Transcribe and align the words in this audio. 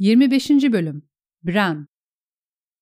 25. 0.00 0.50
Bölüm 0.50 1.02
Bren 1.42 1.86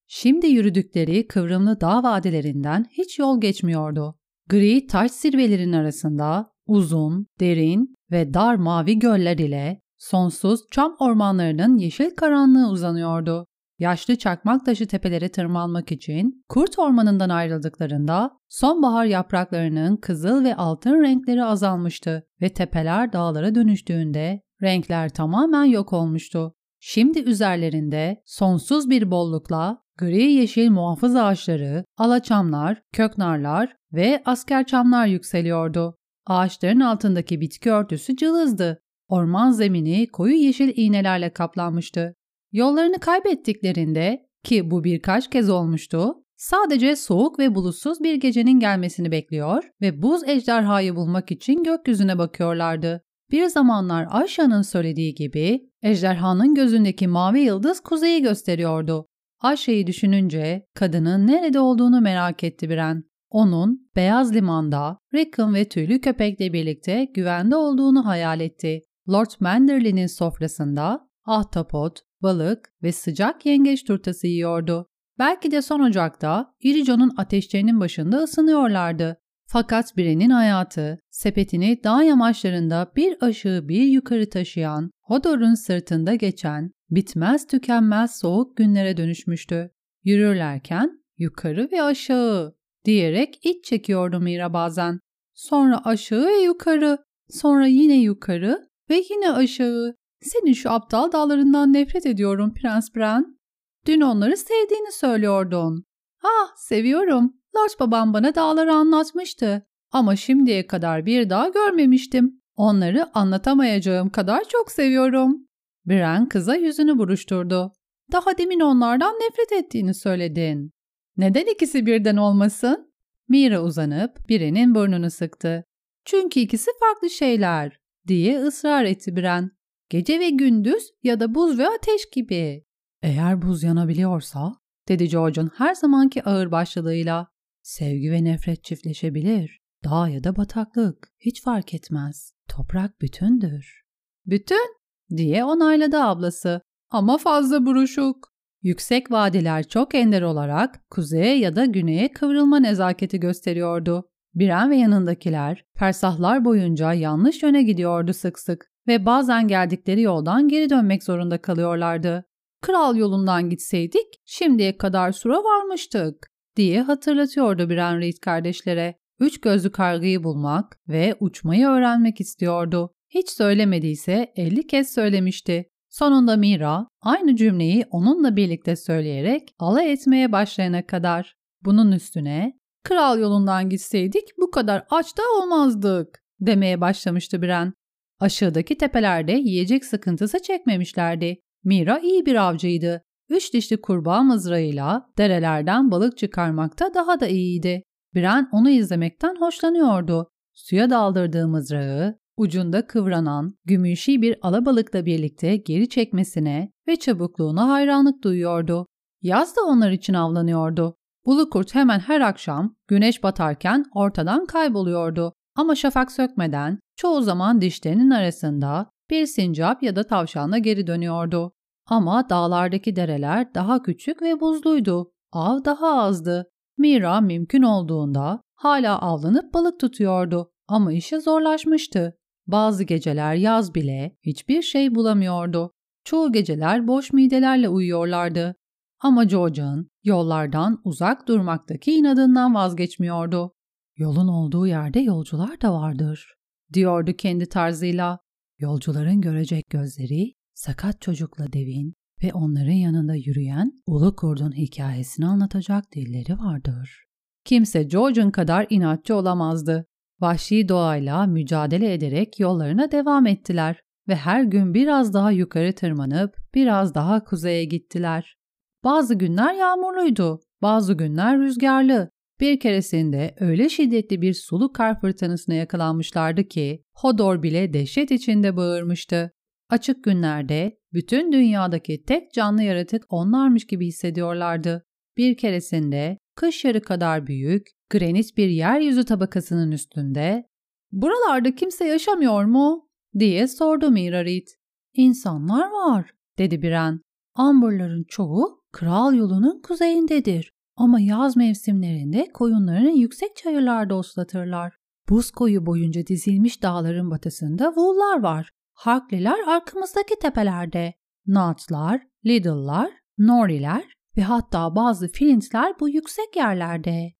Şimdi 0.07 0.47
yürüdükleri 0.47 1.27
kıvrımlı 1.27 1.81
dağ 1.81 2.03
vadilerinden 2.03 2.87
hiç 2.91 3.19
yol 3.19 3.41
geçmiyordu. 3.41 4.19
Gri 4.49 4.87
taş 4.87 5.11
zirvelerin 5.11 5.73
arasında 5.73 6.51
uzun, 6.67 7.27
derin 7.41 7.95
ve 8.11 8.35
dar 8.35 8.55
mavi 8.55 8.99
göller 8.99 9.39
ile 9.39 9.81
sonsuz 9.97 10.61
çam 10.71 10.97
ormanlarının 10.99 11.77
yeşil 11.77 12.11
karanlığı 12.11 12.71
uzanıyordu. 12.71 13.47
Yaşlı 13.79 14.17
çakmak 14.17 14.67
taşı 14.67 14.87
tepelere 14.87 15.29
tırmanmak 15.29 15.93
için 15.93 16.45
kurt 16.49 16.79
ormanından 16.79 17.29
ayrıldıklarında 17.29 18.31
sonbahar 18.49 19.05
yapraklarının 19.05 19.97
kızıl 19.97 20.45
ve 20.45 20.57
altın 20.57 21.03
renkleri 21.03 21.45
azalmıştı 21.45 22.27
ve 22.43 22.49
tepeler 22.49 23.13
dağlara 23.13 23.55
dönüştüğünde 23.55 24.43
renkler 24.63 25.09
tamamen 25.09 25.65
yok 25.65 25.93
olmuştu. 25.93 26.55
Şimdi 26.81 27.19
üzerlerinde 27.19 28.23
sonsuz 28.25 28.91
bir 28.91 29.11
bollukla 29.11 29.83
gri 29.99 30.33
yeşil 30.33 30.71
muhafız 30.71 31.17
ağaçları, 31.17 31.85
alaçamlar, 31.97 32.83
köknarlar 32.93 33.77
ve 33.93 34.23
askerçamlar 34.25 35.07
yükseliyordu. 35.07 35.97
Ağaçların 36.27 36.81
altındaki 36.81 37.41
bitki 37.41 37.71
örtüsü 37.71 38.17
cılızdı. 38.17 38.83
Orman 39.09 39.51
zemini 39.51 40.07
koyu 40.07 40.35
yeşil 40.35 40.73
iğnelerle 40.77 41.33
kaplanmıştı. 41.33 42.15
Yollarını 42.53 43.01
kaybettiklerinde 43.01 44.29
ki 44.45 44.71
bu 44.71 44.85
birkaç 44.85 45.31
kez 45.31 45.51
olmuştu, 45.51 46.15
sadece 46.37 46.97
soğuk 46.97 47.39
ve 47.39 47.55
bulutsuz 47.55 48.01
bir 48.01 48.15
gecenin 48.15 48.61
gelmesini 48.61 49.11
bekliyor 49.11 49.65
ve 49.81 50.03
buz 50.03 50.29
ejderhayı 50.29 50.97
bulmak 50.97 51.31
için 51.31 51.63
gökyüzüne 51.63 52.19
bakıyorlardı. 52.19 53.05
Bir 53.31 53.47
zamanlar 53.47 54.07
Ayşa'nın 54.11 54.63
söylediği 54.63 55.15
gibi 55.15 55.71
ejderhanın 55.83 56.55
gözündeki 56.55 57.09
mavi 57.09 57.41
yıldız 57.41 57.81
kuzeyi 57.81 58.23
gösteriyordu. 58.23 59.07
Ayşe'yi 59.41 59.87
düşününce 59.87 60.67
kadının 60.75 61.27
nerede 61.27 61.61
olduğunu 61.61 62.01
merak 62.01 62.45
etti 62.45 62.71
Biren. 62.71 63.05
Onun 63.31 63.91
beyaz 63.97 64.35
limanda 64.35 64.99
Rickon 65.15 65.55
ve 65.55 65.65
tüylü 65.69 66.01
köpekle 66.01 66.53
birlikte 66.53 67.05
güvende 67.05 67.57
olduğunu 67.57 68.07
hayal 68.07 68.41
etti. 68.41 68.83
Lord 69.09 69.31
Manderley'nin 69.41 70.07
sofrasında 70.07 71.09
ahtapot, 71.25 72.01
balık 72.23 72.73
ve 72.83 72.93
sıcak 72.93 73.47
yengeç 73.47 73.85
turtası 73.85 74.27
yiyordu. 74.27 74.87
Belki 75.19 75.51
de 75.51 75.63
son 75.63 75.81
ocakta 75.81 76.55
İrico'nun 76.63 77.13
ateşlerinin 77.17 77.81
başında 77.81 78.17
ısınıyorlardı. 78.17 79.17
Fakat 79.51 79.97
birinin 79.97 80.31
hayatı, 80.31 80.99
sepetini 81.11 81.85
dağ 81.85 82.03
yamaçlarında 82.03 82.93
bir 82.97 83.17
aşağı 83.21 83.69
bir 83.69 83.83
yukarı 83.83 84.31
taşıyan, 84.31 84.91
Hodor'un 85.03 85.55
sırtında 85.55 86.15
geçen, 86.15 86.71
bitmez 86.91 87.47
tükenmez 87.47 88.19
soğuk 88.19 88.57
günlere 88.57 88.97
dönüşmüştü. 88.97 89.71
Yürürlerken 90.05 91.05
yukarı 91.19 91.69
ve 91.73 91.83
aşağı 91.83 92.55
diyerek 92.85 93.39
iç 93.43 93.65
çekiyordu 93.65 94.21
Mira 94.21 94.53
bazen. 94.53 95.01
Sonra 95.35 95.85
aşağı 95.85 96.27
ve 96.27 96.43
yukarı, 96.43 96.99
sonra 97.31 97.67
yine 97.67 98.01
yukarı 98.01 98.69
ve 98.91 99.03
yine 99.11 99.31
aşağı. 99.31 99.95
Senin 100.23 100.53
şu 100.53 100.71
aptal 100.71 101.13
dağlarından 101.13 101.73
nefret 101.73 102.07
ediyorum 102.07 102.55
Prens 102.55 102.95
Bran. 102.97 103.39
Dün 103.87 104.01
onları 104.01 104.37
sevdiğini 104.37 104.93
söylüyordun. 104.93 105.85
Ah 106.23 106.57
seviyorum. 106.57 107.38
Lord 107.57 107.81
babam 107.81 108.13
bana 108.13 108.35
dağları 108.35 108.73
anlatmıştı. 108.75 109.67
Ama 109.93 110.17
şimdiye 110.17 110.67
kadar 110.67 111.07
bir 111.07 111.31
dağ 111.31 111.49
görmemiştim. 111.49 112.41
Onları 112.57 113.17
anlatamayacağım 113.19 114.11
kadar 114.11 114.45
çok 114.49 114.73
seviyorum. 114.73 115.47
Bran 115.87 116.29
kıza 116.29 116.55
yüzünü 116.55 116.99
buruşturdu. 116.99 117.73
Daha 118.13 118.39
demin 118.39 118.61
onlardan 118.61 119.15
nefret 119.15 119.53
ettiğini 119.53 119.95
söyledin. 119.95 120.73
Neden 121.17 121.47
ikisi 121.47 121.87
birden 121.87 122.17
olmasın? 122.17 122.93
Mira 123.29 123.63
uzanıp 123.63 124.29
birinin 124.29 124.75
burnunu 124.75 125.11
sıktı. 125.11 125.65
Çünkü 126.05 126.41
ikisi 126.41 126.71
farklı 126.81 127.11
şeyler 127.11 127.79
diye 128.07 128.41
ısrar 128.41 128.85
etti 128.85 129.17
Bran. 129.17 129.51
Gece 129.91 130.21
ve 130.21 130.31
gündüz 130.31 130.91
ya 131.03 131.21
da 131.21 131.35
buz 131.35 131.59
ve 131.59 131.69
ateş 131.69 132.11
gibi. 132.13 132.65
Eğer 133.03 133.43
buz 133.43 133.63
yanabiliyorsa, 133.63 134.55
dedi 134.89 135.09
George'un 135.09 135.51
her 135.57 135.75
zamanki 135.75 136.25
ağır 136.25 136.51
başlılığıyla, 136.51 137.29
sevgi 137.69 138.11
ve 138.11 138.25
nefret 138.25 138.65
çiftleşebilir. 138.65 139.61
Dağ 139.85 140.09
ya 140.09 140.25
da 140.25 140.37
bataklık, 140.37 141.09
hiç 141.21 141.43
fark 141.43 141.75
etmez. 141.75 142.33
Toprak 142.49 143.01
bütündür. 143.01 143.83
Bütün, 144.27 144.77
diye 145.17 145.45
onayladı 145.45 146.01
ablası. 146.01 146.61
Ama 146.91 147.19
fazla 147.19 147.67
buruşuk. 147.67 148.29
Yüksek 148.63 149.11
vadiler 149.11 149.69
çok 149.69 149.95
ender 149.95 150.23
olarak 150.23 150.91
kuzeye 150.91 151.39
ya 151.39 151.57
da 151.57 151.65
güneye 151.65 152.13
kıvrılma 152.13 152.61
nezaketi 152.61 153.21
gösteriyordu. 153.21 154.09
Biren 154.35 154.71
ve 154.71 154.77
yanındakiler 154.77 155.65
persahlar 155.75 156.45
boyunca 156.45 156.93
yanlış 156.93 157.43
yöne 157.43 157.63
gidiyordu 157.63 158.13
sık 158.13 158.39
sık 158.39 158.67
ve 158.87 159.07
bazen 159.07 159.49
geldikleri 159.49 160.01
yoldan 160.01 160.49
geri 160.49 160.71
dönmek 160.71 161.03
zorunda 161.03 161.43
kalıyorlardı. 161.43 162.25
Kral 162.63 162.97
yolundan 162.97 163.51
gitseydik 163.51 164.07
şimdiye 164.25 164.77
kadar 164.77 165.13
sura 165.13 165.45
varmıştık 165.45 166.29
diye 166.59 166.83
hatırlatıyordu 166.83 167.71
Biren 167.71 168.01
Reed 168.01 168.17
kardeşlere. 168.23 168.95
Üç 169.21 169.41
gözlü 169.41 169.73
kargıyı 169.73 170.25
bulmak 170.25 170.79
ve 170.89 171.15
uçmayı 171.21 171.67
öğrenmek 171.67 172.21
istiyordu. 172.21 172.91
Hiç 173.09 173.31
söylemediyse 173.31 174.33
elli 174.37 174.67
kez 174.67 174.95
söylemişti. 174.95 175.65
Sonunda 175.91 176.37
Mira 176.37 176.89
aynı 177.03 177.37
cümleyi 177.37 177.85
onunla 177.91 178.37
birlikte 178.37 178.77
söyleyerek 178.77 179.55
alay 179.59 179.93
etmeye 179.93 180.33
başlayana 180.33 180.87
kadar. 180.87 181.37
Bunun 181.65 181.93
üstüne 181.93 182.53
kral 182.85 183.19
yolundan 183.19 183.69
gitseydik 183.69 184.29
bu 184.39 184.51
kadar 184.51 184.85
aç 184.91 185.19
da 185.19 185.23
olmazdık 185.41 186.23
demeye 186.41 186.81
başlamıştı 186.81 187.43
Biren. 187.43 187.73
Aşağıdaki 188.21 188.79
tepelerde 188.79 189.33
yiyecek 189.33 189.85
sıkıntısı 189.85 190.43
çekmemişlerdi. 190.43 191.37
Mira 191.65 191.99
iyi 191.99 192.27
bir 192.27 192.35
avcıydı. 192.35 193.03
Üç 193.29 193.55
dişli 193.55 193.81
kurbağa 193.81 194.23
mızrağıyla 194.23 195.07
derelerden 195.19 195.91
balık 195.91 196.19
çıkarmakta 196.19 196.95
daha 196.95 197.21
da 197.21 197.27
iyiydi. 197.27 197.83
Biren 198.15 198.49
onu 198.53 198.71
izlemekten 198.71 199.37
hoşlanıyordu. 199.41 200.31
Suya 200.55 200.91
daldırdığı 200.91 201.49
mızrağı, 201.49 202.19
ucunda 202.37 202.87
kıvranan, 202.87 203.55
gümüşi 203.65 204.23
bir 204.23 204.37
alabalıkla 204.43 205.07
birlikte 205.07 205.57
geri 205.57 205.89
çekmesine 205.89 206.73
ve 206.89 206.97
çabukluğuna 206.97 207.69
hayranlık 207.69 208.25
duyuyordu. 208.25 208.87
Yaz 209.23 209.57
da 209.57 209.61
onlar 209.65 209.91
için 209.91 210.15
avlanıyordu. 210.15 210.95
Ulu 211.25 211.51
kurt 211.51 211.75
hemen 211.75 211.99
her 211.99 212.21
akşam 212.21 212.77
güneş 212.89 213.23
batarken 213.23 213.85
ortadan 213.95 214.47
kayboluyordu. 214.47 215.33
Ama 215.57 215.75
şafak 215.75 216.13
sökmeden 216.13 216.79
çoğu 216.97 217.23
zaman 217.23 217.61
dişlerinin 217.61 218.11
arasında 218.11 218.91
bir 219.11 219.27
sincap 219.27 219.83
ya 219.83 219.97
da 219.97 220.05
tavşanla 220.05 220.59
geri 220.59 220.87
dönüyordu. 220.87 221.53
Ama 221.89 222.31
dağlardaki 222.31 222.97
dereler 222.97 223.55
daha 223.55 223.83
küçük 223.83 224.23
ve 224.23 224.41
buzluydu. 224.41 225.13
Av 225.33 225.65
daha 225.65 226.03
azdı. 226.03 226.51
Mira 226.79 227.21
mümkün 227.21 227.63
olduğunda 227.63 228.43
hala 228.55 228.99
avlanıp 228.99 229.55
balık 229.55 229.81
tutuyordu 229.81 230.51
ama 230.69 230.93
işi 230.93 231.21
zorlaşmıştı. 231.21 232.15
Bazı 232.47 232.85
geceler 232.85 233.35
yaz 233.35 233.75
bile 233.75 234.17
hiçbir 234.23 234.63
şey 234.63 234.95
bulamıyordu. 234.95 235.73
Çoğu 236.05 236.33
geceler 236.33 236.87
boş 236.89 237.13
midelerle 237.13 237.69
uyuyorlardı. 237.69 238.55
Ama 239.01 239.25
George'un 239.25 239.89
yollardan 240.05 240.81
uzak 240.85 241.29
durmaktaki 241.29 241.93
inadından 241.93 242.55
vazgeçmiyordu. 242.55 243.53
Yolun 243.97 244.29
olduğu 244.29 244.67
yerde 244.67 245.01
yolcular 245.01 245.61
da 245.61 245.73
vardır, 245.73 246.35
diyordu 246.73 247.13
kendi 247.19 247.47
tarzıyla. 247.49 248.19
Yolcuların 248.59 249.21
görecek 249.21 249.71
gözleri, 249.71 250.35
sakat 250.59 251.01
çocukla 251.01 251.53
devin 251.53 251.95
ve 252.23 252.33
onların 252.33 252.73
yanında 252.73 253.15
yürüyen 253.15 253.73
ulu 253.87 254.17
kurdun 254.17 254.53
hikayesini 254.53 255.27
anlatacak 255.27 255.85
dilleri 255.93 256.39
vardır. 256.39 257.05
Kimse 257.45 257.83
George'un 257.83 258.31
kadar 258.31 258.67
inatçı 258.71 259.15
olamazdı. 259.15 259.87
Vahşi 260.21 260.69
doğayla 260.69 261.27
mücadele 261.27 261.95
ederek 261.95 262.41
yollarına 262.41 262.93
devam 262.93 263.27
ettiler 263.27 263.81
ve 264.09 264.17
her 264.17 264.43
gün 264.43 264.75
biraz 264.75 265.15
daha 265.15 265.31
yukarı 265.31 265.75
tırmanıp 265.75 266.37
biraz 266.55 266.95
daha 266.95 267.25
kuzeye 267.25 267.65
gittiler. 267.65 268.37
Bazı 268.85 269.15
günler 269.15 269.55
yağmurluydu, 269.55 270.41
bazı 270.63 270.95
günler 270.95 271.39
rüzgarlı. 271.39 272.11
Bir 272.41 272.61
keresinde 272.61 273.35
öyle 273.41 273.69
şiddetli 273.69 274.23
bir 274.23 274.35
sulu 274.35 274.73
kar 274.73 275.01
fırtınasına 275.01 275.55
yakalanmışlardı 275.55 276.45
ki 276.45 276.83
Hodor 276.95 277.43
bile 277.43 277.73
dehşet 277.73 278.11
içinde 278.11 278.57
bağırmıştı. 278.57 279.33
Açık 279.71 280.05
günlerde 280.05 280.79
bütün 280.93 281.33
dünyadaki 281.33 282.03
tek 282.03 282.33
canlı 282.33 282.63
yaratık 282.63 283.05
onlarmış 283.09 283.67
gibi 283.67 283.87
hissediyorlardı. 283.87 284.85
Bir 285.17 285.37
keresinde 285.37 286.19
kış 286.37 286.65
yarı 286.65 286.83
kadar 286.83 287.27
büyük, 287.27 287.67
granit 287.91 288.37
bir 288.37 288.49
yeryüzü 288.49 289.05
tabakasının 289.05 289.73
üstünde 289.73 290.45
''Buralarda 290.93 291.55
kimse 291.55 291.85
yaşamıyor 291.85 292.45
mu?'' 292.45 292.89
diye 293.19 293.49
sordu 293.49 293.91
Mirarit. 293.91 294.49
''İnsanlar 294.95 295.71
var.'' 295.71 296.15
dedi 296.39 296.63
Biren. 296.63 297.01
Amberların 297.35 298.05
çoğu 298.09 298.65
kral 298.73 299.15
yolunun 299.15 299.63
kuzeyindedir. 299.63 300.53
Ama 300.77 301.01
yaz 301.01 301.37
mevsimlerinde 301.37 302.29
koyunlarını 302.35 302.91
yüksek 302.91 303.37
çayırlarda 303.37 303.95
oslatırlar. 303.95 304.75
Buz 305.09 305.31
koyu 305.31 305.67
boyunca 305.67 306.07
dizilmiş 306.07 306.63
dağların 306.63 307.11
batısında 307.11 307.65
Wool'lar 307.65 308.23
var. 308.23 308.51
Harkley'ler 308.79 309.39
arkamızdaki 309.47 310.15
tepelerde. 310.23 310.95
Not'lar, 311.27 312.01
Liddle'lar, 312.27 312.91
Nori'ler 313.19 313.85
ve 314.17 314.23
hatta 314.23 314.77
bazı 314.77 315.09
Flint'ler 315.09 315.81
bu 315.81 315.89
yüksek 315.89 316.37
yerlerde. 316.37 317.13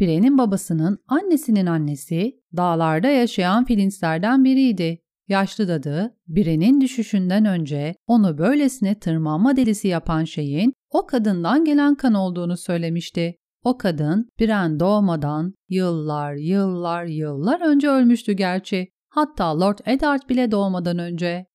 Bire'nin 0.00 0.38
babasının 0.38 0.98
annesinin 1.08 1.66
annesi 1.66 2.40
dağlarda 2.56 3.08
yaşayan 3.08 3.64
Flint'lerden 3.64 4.44
biriydi. 4.44 4.98
Yaşlı 5.28 5.68
dadı, 5.68 6.16
Bire'nin 6.26 6.80
düşüşünden 6.80 7.44
önce 7.44 7.94
onu 8.06 8.38
böylesine 8.38 8.98
tırmanma 8.98 9.56
delisi 9.56 9.88
yapan 9.88 10.24
şeyin 10.24 10.72
o 10.90 11.06
kadından 11.06 11.64
gelen 11.64 11.94
kan 11.94 12.14
olduğunu 12.14 12.56
söylemişti. 12.56 13.36
O 13.64 13.78
kadın 13.78 14.28
Biren 14.38 14.80
doğmadan 14.80 15.54
yıllar, 15.68 16.34
yıllar, 16.34 17.04
yıllar 17.04 17.60
önce 17.60 17.88
ölmüştü 17.88 18.32
gerçi. 18.32 18.88
Hatta 19.14 19.60
Lord 19.60 19.78
Eddard 19.84 20.28
bile 20.28 20.50
doğmadan 20.50 20.98
önce. 20.98 21.46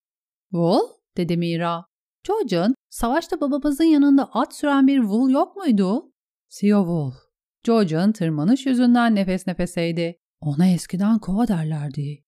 Wool? 0.52 0.80
dedi 1.18 1.38
Mira. 1.38 1.86
George'un 2.28 2.76
savaşta 2.90 3.42
babamızın 3.42 3.84
yanında 3.84 4.30
at 4.34 4.56
süren 4.56 4.88
bir 4.88 5.02
Wool 5.02 5.30
yok 5.30 5.56
muydu? 5.56 6.12
Sio 6.50 6.80
Wool. 6.80 7.12
George'un 7.64 8.12
tırmanış 8.12 8.66
yüzünden 8.66 9.16
nefes 9.16 9.48
nefeseydi. 9.48 10.16
Ona 10.42 10.68
eskiden 10.68 11.20
kova 11.20 11.48
derlerdi. 11.48 12.24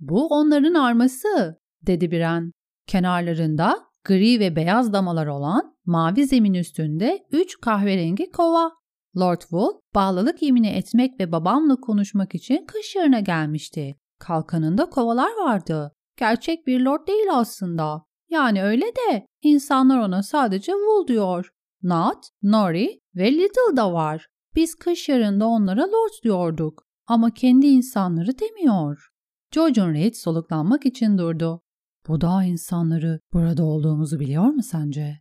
Bu 0.00 0.26
onların 0.26 0.74
arması, 0.74 1.60
dedi 1.86 2.10
Biren. 2.10 2.52
Kenarlarında 2.86 3.78
gri 4.04 4.40
ve 4.40 4.56
beyaz 4.56 4.92
damalar 4.92 5.26
olan 5.26 5.76
mavi 5.86 6.26
zemin 6.26 6.54
üstünde 6.54 7.26
üç 7.32 7.60
kahverengi 7.60 8.30
kova. 8.30 8.72
Lord 9.16 9.40
Wool 9.40 9.80
bağlılık 9.94 10.42
yemini 10.42 10.68
etmek 10.68 11.20
ve 11.20 11.32
babamla 11.32 11.76
konuşmak 11.76 12.34
için 12.34 12.66
kış 12.66 12.96
yarına 12.96 13.20
gelmişti. 13.20 13.96
Kalkanında 14.18 14.86
kovalar 14.86 15.30
vardı. 15.44 15.92
Gerçek 16.16 16.66
bir 16.66 16.80
lord 16.80 17.08
değil 17.08 17.26
aslında. 17.32 18.04
Yani 18.30 18.62
öyle 18.62 18.86
de 18.86 19.26
insanlar 19.42 19.98
ona 19.98 20.22
sadece 20.22 20.72
Wool 20.72 21.06
diyor. 21.06 21.50
Not, 21.82 22.28
Nori 22.42 23.00
ve 23.16 23.32
Little 23.32 23.76
da 23.76 23.92
var. 23.92 24.26
Biz 24.56 24.74
kış 24.74 25.08
yarında 25.08 25.46
onlara 25.46 25.82
lord 25.82 26.24
diyorduk. 26.24 26.84
Ama 27.06 27.30
kendi 27.30 27.66
insanları 27.66 28.38
demiyor. 28.38 29.08
Georgian 29.50 29.92
Reed 29.94 30.14
soluklanmak 30.14 30.86
için 30.86 31.18
durdu. 31.18 31.60
Bu 32.08 32.20
dağ 32.20 32.44
insanları 32.44 33.20
burada 33.32 33.64
olduğumuzu 33.64 34.20
biliyor 34.20 34.44
mu 34.44 34.62
sence? 34.62 35.20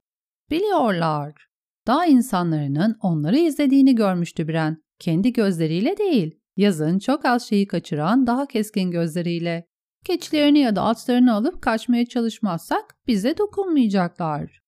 Biliyorlar. 0.52 1.48
Dağ 1.88 2.06
insanlarının 2.06 2.98
onları 3.02 3.38
izlediğini 3.38 3.96
görmüştü 3.96 4.48
Bren. 4.48 4.84
Kendi 5.00 5.34
gözleriyle 5.34 5.98
değil, 5.98 6.40
yazın 6.58 7.00
çok 7.00 7.26
az 7.26 7.48
şeyi 7.50 7.68
kaçıran 7.68 8.28
daha 8.28 8.46
keskin 8.46 8.92
gözleriyle. 8.92 9.66
Keçilerini 10.06 10.60
ya 10.60 10.76
da 10.76 10.84
atlarını 10.84 11.34
alıp 11.34 11.62
kaçmaya 11.62 12.06
çalışmazsak 12.06 12.96
bize 13.08 13.38
dokunmayacaklar. 13.38 14.60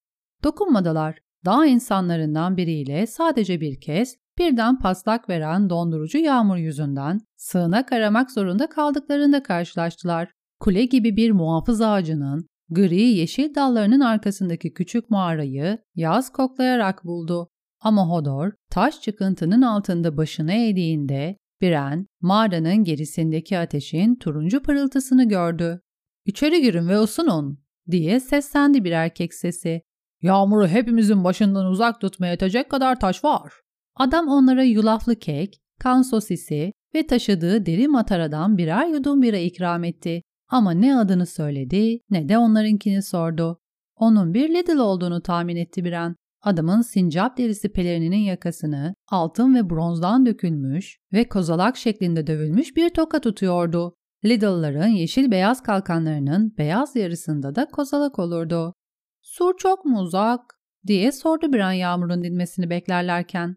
Dokunmadılar. 0.44 1.18
Dağ 1.46 1.66
insanlarından 1.66 2.58
biriyle 2.58 3.08
sadece 3.08 3.62
bir 3.62 3.82
kez 3.82 4.16
birden 4.38 4.80
paslak 4.80 5.30
veren 5.30 5.70
dondurucu 5.70 6.18
yağmur 6.18 6.58
yüzünden 6.58 7.20
sığınak 7.38 7.92
aramak 7.92 8.32
zorunda 8.32 8.70
kaldıklarında 8.70 9.44
karşılaştılar. 9.44 10.32
Kule 10.60 10.86
gibi 10.86 11.16
bir 11.16 11.32
muhafız 11.32 11.82
ağacının 11.82 12.48
gri 12.70 13.02
yeşil 13.02 13.56
dallarının 13.56 14.00
arkasındaki 14.00 14.74
küçük 14.74 15.10
mağarayı 15.10 15.78
yaz 15.96 16.32
koklayarak 16.32 17.06
buldu. 17.06 17.50
Ama 17.82 18.10
Hodor 18.10 18.52
taş 18.72 19.02
çıkıntının 19.02 19.62
altında 19.62 20.18
başını 20.18 20.54
eğdiğinde 20.54 21.38
Biren 21.62 22.08
mağaranın 22.22 22.84
gerisindeki 22.84 23.58
ateşin 23.58 24.16
turuncu 24.16 24.62
pırıltısını 24.62 25.28
gördü. 25.30 25.82
''İçeri 26.26 26.62
girin 26.62 26.88
ve 26.88 26.98
ısının.'' 26.98 27.60
diye 27.92 28.20
seslendi 28.20 28.84
bir 28.84 28.92
erkek 28.92 29.34
sesi. 29.34 29.82
''Yağmuru 30.22 30.68
hepimizin 30.68 31.24
başından 31.24 31.66
uzak 31.66 32.02
tutmaya 32.02 32.32
yetecek 32.32 32.70
kadar 32.70 33.00
taş 33.00 33.24
var.'' 33.24 33.62
Adam 33.96 34.28
onlara 34.28 34.64
yulaflı 34.64 35.16
kek, 35.16 35.62
kan 35.80 36.02
sosisi 36.02 36.72
ve 36.96 37.08
taşıdığı 37.08 37.66
deri 37.66 37.88
mataradan 37.88 38.58
birer 38.58 38.88
yudum 38.88 39.22
bira 39.22 39.38
ikram 39.38 39.84
etti. 39.84 40.22
Ama 40.50 40.72
ne 40.72 40.98
adını 40.98 41.26
söyledi 41.26 42.00
ne 42.10 42.30
de 42.30 42.38
onlarınkini 42.38 43.04
sordu. 43.04 43.60
Onun 43.96 44.34
bir 44.34 44.50
Lidl 44.50 44.78
olduğunu 44.78 45.22
tahmin 45.22 45.56
etti 45.56 45.84
bir 45.84 45.94
an. 45.94 46.16
Adamın 46.42 46.82
sincap 46.82 47.38
derisi 47.38 47.70
pelerininin 47.70 48.18
yakasını 48.18 48.96
altın 49.08 49.56
ve 49.56 49.70
bronzdan 49.70 50.26
dökülmüş 50.26 51.00
ve 51.14 51.30
kozalak 51.30 51.78
şeklinde 51.78 52.28
dövülmüş 52.28 52.76
bir 52.76 52.90
toka 52.90 53.22
tutuyordu. 53.22 53.96
Lidl'ların 54.26 54.88
yeşil 54.88 55.32
beyaz 55.32 55.64
kalkanlarının 55.64 56.58
beyaz 56.58 56.96
yarısında 56.96 57.56
da 57.56 57.66
kozalak 57.66 58.20
olurdu. 58.20 58.74
Sur 59.22 59.58
çok 59.58 59.86
mu 59.86 60.00
uzak? 60.00 60.42
diye 60.88 61.12
sordu 61.12 61.54
bir 61.54 61.60
an 61.60 61.72
yağmurun 61.72 62.24
dinmesini 62.24 62.70
beklerlerken. 62.70 63.56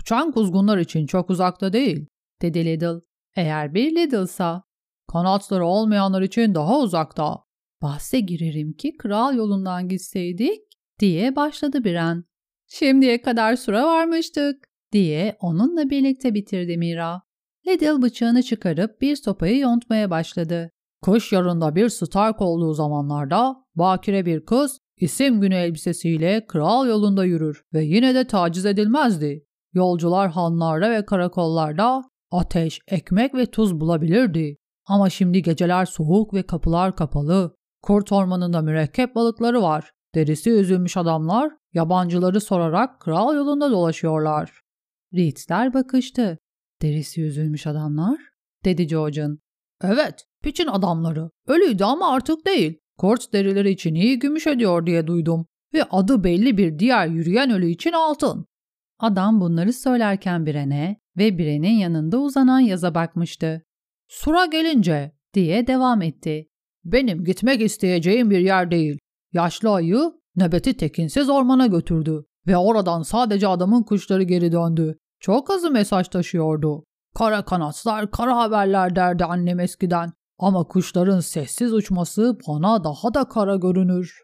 Uçan 0.00 0.32
kuzgunlar 0.32 0.78
için 0.78 1.06
çok 1.06 1.30
uzakta 1.30 1.72
değil, 1.72 2.06
dedi 2.42 2.64
Lidl. 2.64 3.00
Eğer 3.36 3.74
bir 3.74 3.96
Lidl'sa 3.96 4.62
Kanatları 5.12 5.66
olmayanlar 5.66 6.22
için 6.22 6.54
daha 6.54 6.78
uzakta. 6.78 7.44
Bahse 7.82 8.20
girerim 8.20 8.72
ki 8.72 8.96
kral 8.96 9.34
yolundan 9.34 9.88
gitseydik 9.88 10.60
diye 11.00 11.36
başladı 11.36 11.84
Biren. 11.84 12.24
Şimdiye 12.66 13.22
kadar 13.22 13.56
sıra 13.56 13.86
varmıştık 13.86 14.68
diye 14.92 15.36
onunla 15.40 15.90
birlikte 15.90 16.34
bitirdi 16.34 16.76
Mira. 16.76 17.22
Liddell 17.66 18.02
bıçağını 18.02 18.42
çıkarıp 18.42 19.00
bir 19.00 19.16
sopayı 19.16 19.58
yontmaya 19.58 20.10
başladı. 20.10 20.70
Kış 21.02 21.32
yarında 21.32 21.74
bir 21.74 21.88
Stark 21.88 22.40
olduğu 22.40 22.74
zamanlarda 22.74 23.56
bakire 23.74 24.26
bir 24.26 24.44
kız 24.44 24.78
isim 24.96 25.40
günü 25.40 25.54
elbisesiyle 25.54 26.46
kral 26.46 26.88
yolunda 26.88 27.24
yürür 27.24 27.62
ve 27.74 27.84
yine 27.84 28.14
de 28.14 28.26
taciz 28.26 28.66
edilmezdi. 28.66 29.44
Yolcular 29.72 30.30
hanlarda 30.30 30.90
ve 30.90 31.04
karakollarda 31.04 32.02
ateş, 32.30 32.80
ekmek 32.88 33.34
ve 33.34 33.46
tuz 33.46 33.80
bulabilirdi. 33.80 34.56
Ama 34.86 35.10
şimdi 35.10 35.42
geceler 35.42 35.84
soğuk 35.84 36.34
ve 36.34 36.42
kapılar 36.42 36.96
kapalı. 36.96 37.56
Kurt 37.82 38.12
ormanında 38.12 38.62
mürekkep 38.62 39.14
balıkları 39.14 39.62
var. 39.62 39.93
Derisi 40.14 40.50
üzülmüş 40.50 40.96
adamlar 40.96 41.52
yabancıları 41.72 42.40
sorarak 42.40 43.00
kral 43.00 43.34
yolunda 43.34 43.70
dolaşıyorlar. 43.70 44.60
Reed'ler 45.14 45.74
bakıştı. 45.74 46.38
Derisi 46.82 47.22
üzülmüş 47.22 47.66
adamlar? 47.66 48.18
dedi 48.64 48.86
George'un. 48.86 49.38
Evet, 49.82 50.24
piçin 50.42 50.66
adamları. 50.66 51.30
Ölüydü 51.46 51.84
ama 51.84 52.12
artık 52.12 52.46
değil. 52.46 52.78
Kurt 52.98 53.32
derileri 53.32 53.70
için 53.70 53.94
iyi 53.94 54.18
gümüş 54.18 54.46
ediyor 54.46 54.86
diye 54.86 55.06
duydum. 55.06 55.46
Ve 55.74 55.84
adı 55.84 56.24
belli 56.24 56.58
bir 56.58 56.78
diğer 56.78 57.06
yürüyen 57.06 57.50
ölü 57.50 57.66
için 57.66 57.92
altın. 57.92 58.46
Adam 58.98 59.40
bunları 59.40 59.72
söylerken 59.72 60.46
Biren'e 60.46 61.00
ve 61.16 61.38
Biren'in 61.38 61.78
yanında 61.78 62.18
uzanan 62.18 62.60
yaza 62.60 62.94
bakmıştı. 62.94 63.62
Sura 64.08 64.46
gelince 64.46 65.12
diye 65.34 65.66
devam 65.66 66.02
etti. 66.02 66.48
Benim 66.84 67.24
gitmek 67.24 67.60
isteyeceğim 67.60 68.30
bir 68.30 68.38
yer 68.38 68.70
değil. 68.70 68.98
Yaşlı 69.34 69.70
ayı 69.70 70.12
nöbeti 70.36 70.76
tekinsiz 70.76 71.28
ormana 71.28 71.66
götürdü 71.66 72.24
ve 72.46 72.56
oradan 72.56 73.02
sadece 73.02 73.48
adamın 73.48 73.82
kuşları 73.82 74.22
geri 74.22 74.52
döndü. 74.52 74.98
Çok 75.20 75.50
azı 75.50 75.70
mesaj 75.70 76.08
taşıyordu. 76.08 76.84
Kara 77.14 77.44
kanatlar, 77.44 78.10
kara 78.10 78.36
haberler 78.36 78.96
derdi 78.96 79.24
annem 79.24 79.60
eskiden. 79.60 80.12
Ama 80.38 80.64
kuşların 80.64 81.20
sessiz 81.20 81.72
uçması 81.72 82.38
bana 82.48 82.84
daha 82.84 83.14
da 83.14 83.28
kara 83.28 83.56
görünür. 83.56 84.22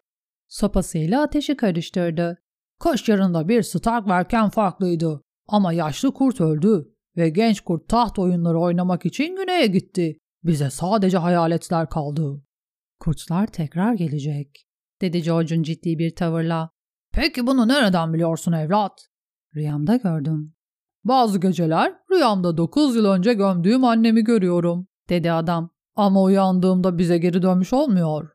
Sopasıyla 0.48 1.22
ateşi 1.22 1.56
karıştırdı. 1.56 2.38
Kış 2.80 3.08
yarında 3.08 3.48
bir 3.48 3.62
Stark 3.62 4.08
varken 4.08 4.48
farklıydı. 4.48 5.22
Ama 5.48 5.72
yaşlı 5.72 6.14
kurt 6.14 6.40
öldü 6.40 6.94
ve 7.16 7.28
genç 7.28 7.60
kurt 7.60 7.88
taht 7.88 8.18
oyunları 8.18 8.60
oynamak 8.60 9.06
için 9.06 9.36
güneye 9.36 9.66
gitti. 9.66 10.18
Bize 10.44 10.70
sadece 10.70 11.18
hayaletler 11.18 11.88
kaldı. 11.88 12.42
Kurtlar 13.00 13.46
tekrar 13.46 13.94
gelecek, 13.94 14.69
dedi 15.00 15.22
George'un 15.22 15.62
ciddi 15.62 15.98
bir 15.98 16.14
tavırla. 16.14 16.70
Peki 17.12 17.46
bunu 17.46 17.68
nereden 17.68 18.12
biliyorsun 18.12 18.52
evlat? 18.52 19.06
Rüyamda 19.56 19.96
gördüm. 19.96 20.54
Bazı 21.04 21.40
geceler 21.40 21.94
rüyamda 22.12 22.56
dokuz 22.56 22.96
yıl 22.96 23.04
önce 23.04 23.34
gömdüğüm 23.34 23.84
annemi 23.84 24.24
görüyorum, 24.24 24.86
dedi 25.08 25.32
adam. 25.32 25.70
Ama 25.96 26.22
uyandığımda 26.22 26.98
bize 26.98 27.18
geri 27.18 27.42
dönmüş 27.42 27.72
olmuyor. 27.72 28.30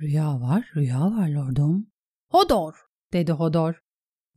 Rüya 0.00 0.40
var, 0.40 0.70
rüya 0.76 1.00
var 1.00 1.28
lordum. 1.28 1.86
Hodor, 2.30 2.74
dedi 3.12 3.32
Hodor. 3.32 3.82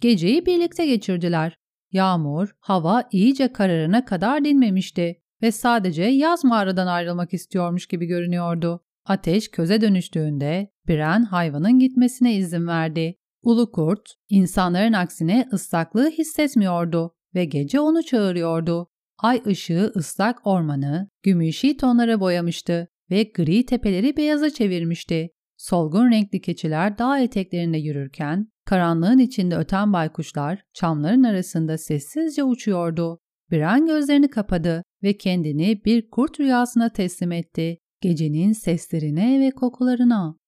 Geceyi 0.01 0.45
birlikte 0.45 0.85
geçirdiler. 0.85 1.57
Yağmur, 1.91 2.55
hava 2.59 3.03
iyice 3.11 3.53
kararına 3.53 4.05
kadar 4.05 4.45
dinmemişti 4.45 5.21
ve 5.41 5.51
sadece 5.51 6.03
yaz 6.03 6.43
mağaradan 6.43 6.87
ayrılmak 6.87 7.33
istiyormuş 7.33 7.87
gibi 7.87 8.05
görünüyordu. 8.05 8.85
Ateş 9.05 9.51
köze 9.51 9.81
dönüştüğünde 9.81 10.72
Bren 10.87 11.23
hayvanın 11.23 11.79
gitmesine 11.79 12.35
izin 12.35 12.67
verdi. 12.67 13.15
Ulu 13.43 13.71
kurt, 13.71 14.13
insanların 14.29 14.93
aksine 14.93 15.47
ıslaklığı 15.53 16.09
hissetmiyordu 16.09 17.15
ve 17.35 17.45
gece 17.45 17.79
onu 17.79 18.03
çağırıyordu. 18.03 18.87
Ay 19.17 19.41
ışığı 19.47 19.91
ıslak 19.95 20.47
ormanı 20.47 21.09
gümüşi 21.23 21.77
tonlara 21.77 22.19
boyamıştı 22.19 22.87
ve 23.11 23.23
gri 23.23 23.65
tepeleri 23.65 24.17
beyaza 24.17 24.49
çevirmişti. 24.49 25.29
Solgun 25.57 26.11
renkli 26.11 26.41
keçiler 26.41 26.97
dağ 26.97 27.19
eteklerinde 27.19 27.77
yürürken, 27.77 28.47
karanlığın 28.65 29.17
içinde 29.17 29.55
öten 29.57 29.93
baykuşlar 29.93 30.63
çamların 30.73 31.23
arasında 31.23 31.77
sessizce 31.77 32.43
uçuyordu. 32.43 33.19
Biren 33.51 33.85
gözlerini 33.85 34.29
kapadı 34.29 34.83
ve 35.03 35.17
kendini 35.17 35.85
bir 35.85 36.09
kurt 36.09 36.39
rüyasına 36.39 36.89
teslim 36.89 37.31
etti. 37.31 37.77
Gecenin 38.01 38.51
seslerine 38.51 39.39
ve 39.39 39.51
kokularına. 39.51 40.42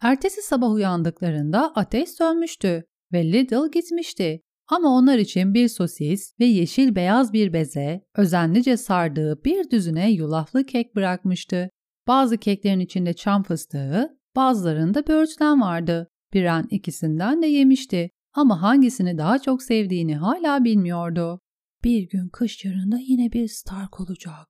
Ertesi 0.00 0.42
sabah 0.42 0.70
uyandıklarında 0.70 1.72
ateş 1.74 2.08
sönmüştü 2.08 2.84
ve 3.12 3.32
Little 3.32 3.68
gitmişti. 3.72 4.42
Ama 4.68 4.88
onlar 4.88 5.18
için 5.18 5.54
bir 5.54 5.68
sosis 5.68 6.40
ve 6.40 6.44
yeşil 6.44 6.94
beyaz 6.94 7.32
bir 7.32 7.52
beze, 7.52 8.00
özenlice 8.16 8.76
sardığı 8.76 9.44
bir 9.44 9.70
düzüne 9.70 10.10
yulaflı 10.10 10.64
kek 10.64 10.96
bırakmıştı. 10.96 11.70
Bazı 12.06 12.38
keklerin 12.38 12.80
içinde 12.80 13.12
çam 13.12 13.42
fıstığı, 13.42 14.18
bazılarında 14.36 15.06
böğürtlen 15.06 15.60
vardı. 15.60 16.08
Biren 16.32 16.66
ikisinden 16.70 17.42
de 17.42 17.46
yemişti 17.46 18.10
ama 18.34 18.62
hangisini 18.62 19.18
daha 19.18 19.38
çok 19.38 19.62
sevdiğini 19.62 20.16
hala 20.16 20.64
bilmiyordu. 20.64 21.40
Bir 21.84 22.08
gün 22.08 22.28
kış 22.28 22.64
yarında 22.64 22.98
yine 22.98 23.32
bir 23.32 23.48
Stark 23.48 24.00
olacak, 24.00 24.48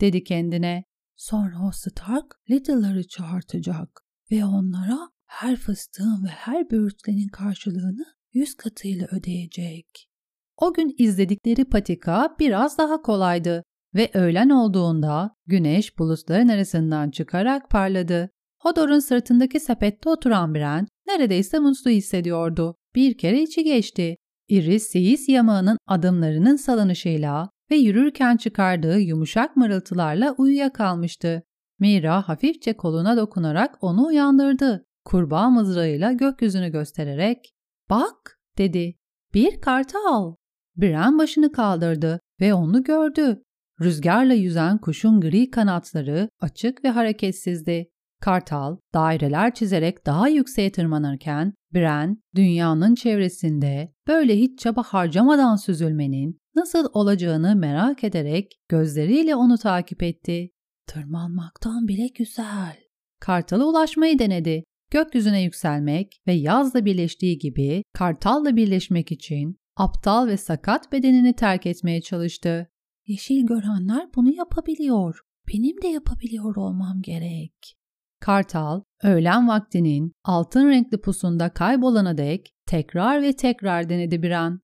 dedi 0.00 0.24
kendine. 0.24 0.84
Sonra 1.16 1.56
o 1.68 1.70
Stark 1.72 2.34
Little'ları 2.50 3.06
çağırtacak 3.06 4.05
ve 4.30 4.44
onlara 4.44 4.98
her 5.26 5.56
fıstığın 5.56 6.24
ve 6.24 6.28
her 6.28 6.70
böğürtlenin 6.70 7.28
karşılığını 7.28 8.04
yüz 8.32 8.54
katıyla 8.54 9.06
ödeyecek. 9.12 10.08
O 10.56 10.74
gün 10.74 10.94
izledikleri 10.98 11.64
patika 11.64 12.36
biraz 12.40 12.78
daha 12.78 13.02
kolaydı 13.02 13.62
ve 13.94 14.10
öğlen 14.14 14.50
olduğunda 14.50 15.34
güneş 15.46 15.98
bulutların 15.98 16.48
arasından 16.48 17.10
çıkarak 17.10 17.70
parladı. 17.70 18.30
Hodor'un 18.60 18.98
sırtındaki 18.98 19.60
sepette 19.60 20.08
oturan 20.08 20.54
Bren 20.54 20.86
neredeyse 21.06 21.58
mutlu 21.58 21.90
hissediyordu. 21.90 22.76
Bir 22.94 23.18
kere 23.18 23.42
içi 23.42 23.64
geçti. 23.64 24.16
İri 24.48 24.80
seyis 24.80 25.28
yamağının 25.28 25.78
adımlarının 25.86 26.56
salınışıyla 26.56 27.50
ve 27.70 27.76
yürürken 27.76 28.36
çıkardığı 28.36 28.98
yumuşak 28.98 29.56
mırıltılarla 29.56 30.34
uyuyakalmıştı. 30.38 31.42
Mira 31.78 32.28
hafifçe 32.28 32.76
koluna 32.76 33.16
dokunarak 33.16 33.78
onu 33.80 34.06
uyandırdı. 34.06 34.84
Kurbağa 35.04 35.50
mızrağıyla 35.50 36.12
gökyüzünü 36.12 36.68
göstererek 36.68 37.54
''Bak'' 37.90 38.38
dedi. 38.58 38.94
''Bir 39.34 39.60
kartal.'' 39.60 40.36
Bren 40.76 41.18
başını 41.18 41.52
kaldırdı 41.52 42.20
ve 42.40 42.54
onu 42.54 42.84
gördü. 42.84 43.42
Rüzgarla 43.80 44.34
yüzen 44.34 44.78
kuşun 44.78 45.20
gri 45.20 45.50
kanatları 45.50 46.28
açık 46.40 46.84
ve 46.84 46.90
hareketsizdi. 46.90 47.90
Kartal 48.20 48.76
daireler 48.94 49.54
çizerek 49.54 50.06
daha 50.06 50.28
yükseğe 50.28 50.72
tırmanırken 50.72 51.54
Bren 51.74 52.22
dünyanın 52.34 52.94
çevresinde 52.94 53.92
böyle 54.08 54.36
hiç 54.36 54.58
çaba 54.58 54.82
harcamadan 54.82 55.56
süzülmenin 55.56 56.38
nasıl 56.54 56.88
olacağını 56.92 57.56
merak 57.56 58.04
ederek 58.04 58.52
gözleriyle 58.68 59.36
onu 59.36 59.58
takip 59.58 60.02
etti. 60.02 60.50
Tırmanmaktan 60.86 61.88
bile 61.88 62.06
güzel. 62.06 62.76
Kartala 63.20 63.64
ulaşmayı 63.64 64.18
denedi. 64.18 64.64
Gökyüzüne 64.90 65.42
yükselmek 65.42 66.20
ve 66.26 66.32
yazla 66.32 66.84
birleştiği 66.84 67.38
gibi 67.38 67.82
kartalla 67.92 68.56
birleşmek 68.56 69.12
için 69.12 69.56
aptal 69.76 70.26
ve 70.26 70.36
sakat 70.36 70.92
bedenini 70.92 71.34
terk 71.34 71.66
etmeye 71.66 72.00
çalıştı. 72.00 72.68
Yeşil 73.06 73.46
görenler 73.46 74.08
bunu 74.14 74.34
yapabiliyor. 74.34 75.20
Benim 75.48 75.82
de 75.82 75.86
yapabiliyor 75.88 76.56
olmam 76.56 77.02
gerek. 77.02 77.76
Kartal, 78.20 78.82
öğlen 79.02 79.48
vaktinin 79.48 80.12
altın 80.24 80.68
renkli 80.68 81.00
pusunda 81.00 81.48
kaybolana 81.48 82.18
dek 82.18 82.50
tekrar 82.66 83.22
ve 83.22 83.32
tekrar 83.32 83.88
denedi 83.88 84.22
bir 84.22 84.30
an. 84.30 84.60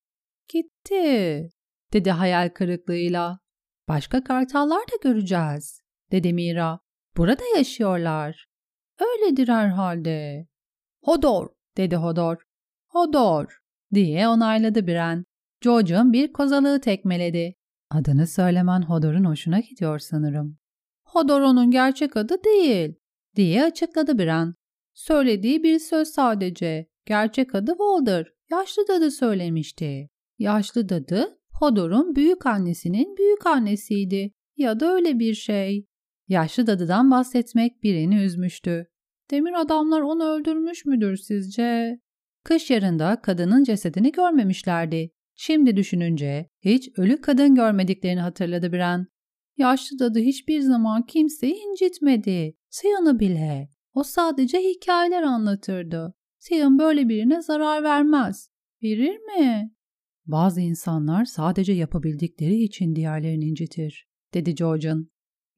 Gitti, 0.49 1.49
dedi 1.93 2.11
hayal 2.11 2.49
kırıklığıyla. 2.49 3.38
Başka 3.88 4.25
kartallar 4.25 4.81
da 4.81 4.97
göreceğiz, 5.02 5.81
dedi 6.12 6.33
Mira. 6.33 6.78
Burada 7.16 7.42
yaşıyorlar. 7.57 8.47
Öyledir 9.00 9.49
herhalde. 9.49 10.47
Hodor, 11.02 11.49
dedi 11.76 11.97
Hodor. 11.97 12.37
Hodor, 12.88 13.59
diye 13.95 14.28
onayladı 14.28 14.87
Biren. 14.87 15.25
George'un 15.61 16.12
bir 16.12 16.33
kozalığı 16.33 16.81
tekmeledi. 16.81 17.54
Adını 17.90 18.26
söylemen 18.26 18.83
Hodor'un 18.83 19.25
hoşuna 19.25 19.61
gidiyor 19.61 19.99
sanırım. 19.99 20.59
Hodor 21.04 21.40
onun 21.40 21.71
gerçek 21.71 22.16
adı 22.16 22.45
değil, 22.45 22.95
diye 23.37 23.64
açıkladı 23.64 24.19
Biren. 24.19 24.54
Söylediği 24.95 25.62
bir 25.62 25.78
söz 25.78 26.09
sadece. 26.09 26.88
Gerçek 27.07 27.54
adı 27.54 27.71
Walder. 27.71 28.26
Yaşlı 28.50 28.88
dadı 28.88 29.11
söylemişti. 29.11 30.09
Yaşlı 30.38 30.88
dadı 30.88 31.38
Hodor'un 31.52 32.16
büyük 32.16 32.47
annesinin 32.47 33.16
büyük 33.16 33.47
annesiydi. 33.47 34.33
Ya 34.57 34.81
da 34.81 34.95
öyle 34.95 35.19
bir 35.19 35.35
şey. 35.35 35.87
Yaşlı 36.29 36.67
dadıdan 36.67 37.11
bahsetmek 37.11 37.83
birini 37.83 38.17
üzmüştü. 38.17 38.87
Demir 39.31 39.61
adamlar 39.61 40.00
onu 40.00 40.25
öldürmüş 40.25 40.85
müdür 40.85 41.17
sizce? 41.17 41.99
Kış 42.45 42.71
yarında 42.71 43.21
kadının 43.23 43.64
cesedini 43.64 44.12
görmemişlerdi. 44.12 45.11
Şimdi 45.35 45.76
düşününce 45.76 46.49
hiç 46.61 46.99
ölü 46.99 47.21
kadın 47.21 47.55
görmediklerini 47.55 48.21
hatırladı 48.21 48.73
Bren. 48.73 49.07
Yaşlı 49.57 49.99
dadı 49.99 50.19
hiçbir 50.19 50.61
zaman 50.61 51.07
kimseyi 51.07 51.55
incitmedi. 51.55 52.55
Siyan'ı 52.71 53.21
bile. 53.21 53.69
O 53.95 54.02
sadece 54.02 54.59
hikayeler 54.59 55.23
anlatırdı. 55.23 56.14
Siyan 56.38 56.79
böyle 56.79 57.09
birine 57.09 57.43
zarar 57.43 57.83
vermez. 57.83 58.50
Verir 58.83 59.19
mi? 59.19 59.73
Bazı 60.26 60.61
insanlar 60.61 61.25
sadece 61.25 61.73
yapabildikleri 61.73 62.55
için 62.55 62.97
diğerlerini 62.97 63.45
incitir, 63.45 64.09
dedi 64.35 64.55
George'un. 64.55 65.12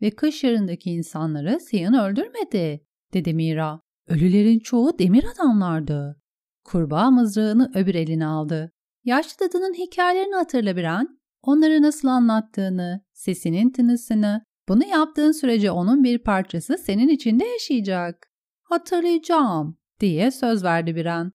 Ve 0.05 0.11
kış 0.11 0.45
yarındaki 0.45 0.91
insanları 0.91 1.61
Siyan 1.61 1.95
öldürmedi, 1.95 2.87
dedi 3.15 3.35
Mira. 3.35 3.81
Ölülerin 4.09 4.59
çoğu 4.59 4.99
demir 4.99 5.25
adamlardı. 5.35 6.21
Kurbağa 6.65 7.11
mızrağını 7.11 7.73
öbür 7.75 7.95
eline 7.95 8.27
aldı. 8.27 8.73
Yaşlı 9.05 9.47
dadının 9.47 9.75
hikayelerini 9.75 10.35
hatırla 10.35 10.77
bir 10.77 10.85
an. 10.85 11.19
Onları 11.43 11.83
nasıl 11.83 12.09
anlattığını, 12.09 13.01
sesinin 13.13 13.73
tınısını, 13.73 14.45
bunu 14.69 14.85
yaptığın 14.85 15.33
sürece 15.33 15.71
onun 15.71 16.05
bir 16.05 16.19
parçası 16.19 16.79
senin 16.79 17.09
içinde 17.09 17.45
yaşayacak. 17.45 18.27
Hatırlayacağım 18.63 19.77
diye 20.01 20.31
söz 20.31 20.65
verdi 20.65 20.97
bir 20.97 21.07
an. 21.07 21.33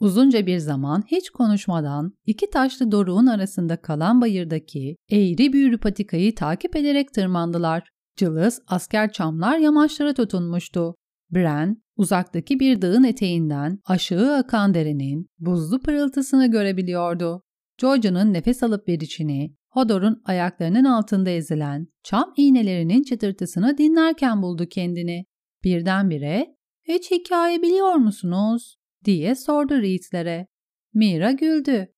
Uzunca 0.00 0.46
bir 0.46 0.58
zaman 0.58 1.02
hiç 1.06 1.30
konuşmadan 1.30 2.12
iki 2.26 2.50
taşlı 2.50 2.92
doruğun 2.92 3.26
arasında 3.26 3.76
kalan 3.76 4.20
bayırdaki 4.20 4.96
eğri 5.10 5.52
büğrü 5.52 5.78
patikayı 5.78 6.34
takip 6.34 6.76
ederek 6.76 7.14
tırmandılar. 7.14 7.92
Cılız 8.16 8.62
asker 8.66 9.12
çamlar 9.12 9.58
yamaçlara 9.58 10.14
tutunmuştu. 10.14 10.94
Bren, 11.30 11.82
uzaktaki 11.96 12.60
bir 12.60 12.82
dağın 12.82 13.04
eteğinden 13.04 13.78
aşağı 13.84 14.36
akan 14.36 14.74
derenin 14.74 15.30
buzlu 15.38 15.80
pırıltısını 15.80 16.50
görebiliyordu. 16.50 17.42
Georgia'nın 17.78 18.32
nefes 18.32 18.62
alıp 18.62 18.88
verişini, 18.88 19.56
Hodor'un 19.70 20.22
ayaklarının 20.24 20.84
altında 20.84 21.30
ezilen 21.30 21.86
çam 22.02 22.32
iğnelerinin 22.36 23.02
çıtırtısını 23.02 23.78
dinlerken 23.78 24.42
buldu 24.42 24.66
kendini. 24.66 25.24
Birdenbire 25.64 26.56
''Hiç 26.88 27.10
hikaye 27.10 27.62
biliyor 27.62 27.94
musunuz?'' 27.94 28.76
diye 29.04 29.34
sordu 29.34 29.74
Reed'lere. 29.82 30.46
Mira 30.94 31.32
güldü. 31.32 31.88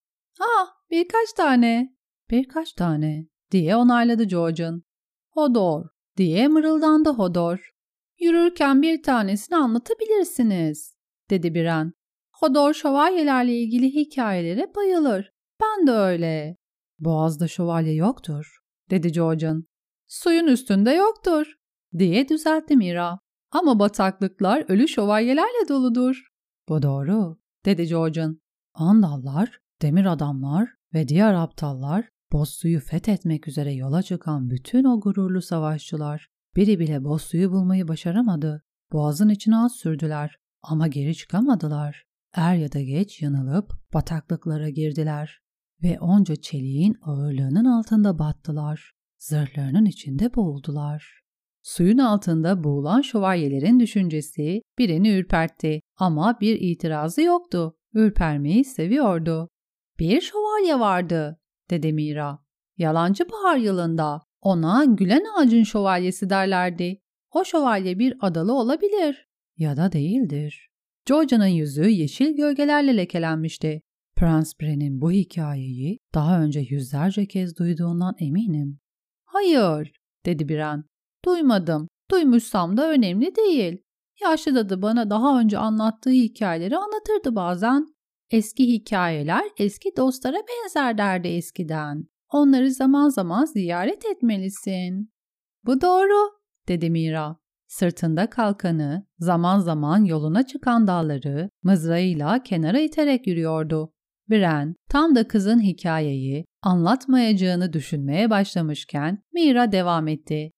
''Ah 0.41 0.69
birkaç 0.91 1.33
tane.'' 1.37 1.97
''Birkaç 2.31 2.73
tane.'' 2.73 3.29
diye 3.51 3.77
onayladı 3.77 4.25
George'un. 4.25 4.85
''Hodor.'' 5.31 5.94
Diye 6.17 6.49
mırıldandı 6.49 7.11
Hodor. 7.11 7.71
''Yürürken 8.21 8.83
bir 8.83 9.03
tanesini 9.03 9.57
anlatabilirsiniz.'' 9.57 10.97
dedi 11.31 11.55
Biren. 11.55 11.93
Hodor 12.33 12.75
şövalyelerle 12.75 13.53
ilgili 13.55 13.95
hikayelere 13.95 14.75
bayılır. 14.77 15.33
Ben 15.61 15.87
de 15.87 15.91
öyle. 15.91 16.57
Boğazda 16.99 17.49
şövalye 17.49 17.95
yoktur, 17.95 18.59
dedi 18.91 19.13
Georgian. 19.13 19.65
Suyun 20.07 20.47
üstünde 20.47 20.91
yoktur, 20.91 21.55
diye 21.99 22.29
düzeltti 22.29 22.77
Mira. 22.77 23.19
Ama 23.51 23.79
bataklıklar 23.79 24.65
ölü 24.69 24.89
şövalyelerle 24.89 25.69
doludur. 25.69 26.29
Bu 26.69 26.83
doğru, 26.83 27.39
dedi 27.65 27.87
Georgian. 27.87 28.41
Andallar, 28.75 29.61
demir 29.83 30.07
adamlar 30.07 30.69
ve 30.95 31.09
diğer 31.09 31.35
aptallar 31.35 32.09
Bossu'yu 32.35 32.81
fethetmek 32.81 33.49
üzere 33.49 33.73
yola 33.73 34.03
çıkan 34.03 34.51
bütün 34.51 34.85
o 34.85 35.01
gururlu 35.01 35.43
savaşçılar 35.43 36.29
biri 36.57 36.79
bile 36.79 37.05
Bossu'yu 37.05 37.53
bulmayı 37.53 37.89
başaramadı. 37.89 38.65
Boğazın 38.93 39.29
içine 39.29 39.57
az 39.57 39.73
sürdüler 39.73 40.37
ama 40.63 40.87
geri 40.89 41.15
çıkamadılar. 41.15 42.05
er 42.33 42.55
ya 42.57 42.73
da 42.73 42.81
geç 42.81 43.23
yanılıp 43.23 43.73
bataklıklara 43.95 44.69
girdiler 44.69 45.41
ve 45.83 46.01
onca 46.01 46.37
çeliğin 46.37 46.97
ağırlığının 47.03 47.65
altında 47.65 48.19
battılar. 48.19 48.93
Zırhlarının 49.19 49.85
içinde 49.85 50.35
boğuldular. 50.35 51.23
Suyun 51.63 51.99
altında 51.99 52.65
boğulan 52.65 53.01
şövalyelerin 53.01 53.81
düşüncesi 53.81 54.63
birini 54.79 55.11
ürpertti 55.11 55.81
ama 55.97 56.39
bir 56.41 56.61
itirazı 56.61 57.23
yoktu. 57.23 57.77
Ürpermeyi 57.93 58.65
seviyordu. 58.65 59.49
Bir 59.99 60.21
şövalye 60.21 60.81
vardı, 60.81 61.39
dedi 61.71 61.93
Mira. 61.93 62.39
Yalancı 62.77 63.25
bahar 63.29 63.57
yılında 63.57 64.21
ona 64.41 64.85
gülen 64.85 65.25
ağacın 65.37 65.63
şövalyesi 65.63 66.31
derlerdi. 66.31 67.01
O 67.31 67.45
şövalye 67.45 67.99
bir 67.99 68.17
adalı 68.21 68.53
olabilir 68.55 69.27
ya 69.57 69.77
da 69.77 69.93
değildir. 69.93 70.69
Georgia'nın 71.07 71.47
yüzü 71.47 71.89
yeşil 71.89 72.37
gölgelerle 72.37 72.97
lekelenmişti. 72.97 73.83
Prens 74.17 74.53
Bren'in 74.61 75.01
bu 75.01 75.11
hikayeyi 75.11 75.99
daha 76.15 76.43
önce 76.43 76.61
yüzlerce 76.61 77.27
kez 77.27 77.59
duyduğundan 77.59 78.15
eminim. 78.19 78.79
Hayır, 79.25 79.93
dedi 80.27 80.49
Bren. 80.49 80.85
Duymadım. 81.25 81.89
Duymuşsam 82.11 82.77
da 82.77 82.91
önemli 82.91 83.37
değil. 83.37 83.79
Yaşlı 84.23 84.55
dadı 84.55 84.83
bana 84.83 85.11
daha 85.11 85.41
önce 85.41 85.59
anlattığı 85.59 86.11
hikayeleri 86.11 86.77
anlatırdı 86.77 87.37
bazen. 87.37 87.87
Eski 88.31 88.73
hikayeler 88.73 89.45
eski 89.59 89.97
dostlara 89.97 90.37
benzer 90.37 90.99
derdi 90.99 91.29
eskiden. 91.29 92.05
Onları 92.29 92.71
zaman 92.71 93.09
zaman 93.09 93.45
ziyaret 93.45 94.05
etmelisin. 94.05 95.13
Bu 95.65 95.81
doğru, 95.81 96.31
dedi 96.69 96.91
Mira. 96.91 97.37
Sırtında 97.67 98.31
kalkanı, 98.31 99.07
zaman 99.19 99.59
zaman 99.59 100.05
yoluna 100.05 100.47
çıkan 100.47 100.87
dağları 100.87 101.51
mızrağıyla 101.63 102.43
kenara 102.43 102.79
iterek 102.79 103.27
yürüyordu. 103.27 103.93
Bren 104.31 104.75
tam 104.89 105.15
da 105.15 105.29
kızın 105.29 105.61
hikayeyi 105.61 106.45
anlatmayacağını 106.63 107.73
düşünmeye 107.73 108.31
başlamışken 108.31 109.23
Mira 109.33 109.73
devam 109.73 110.09
etti. 110.09 110.51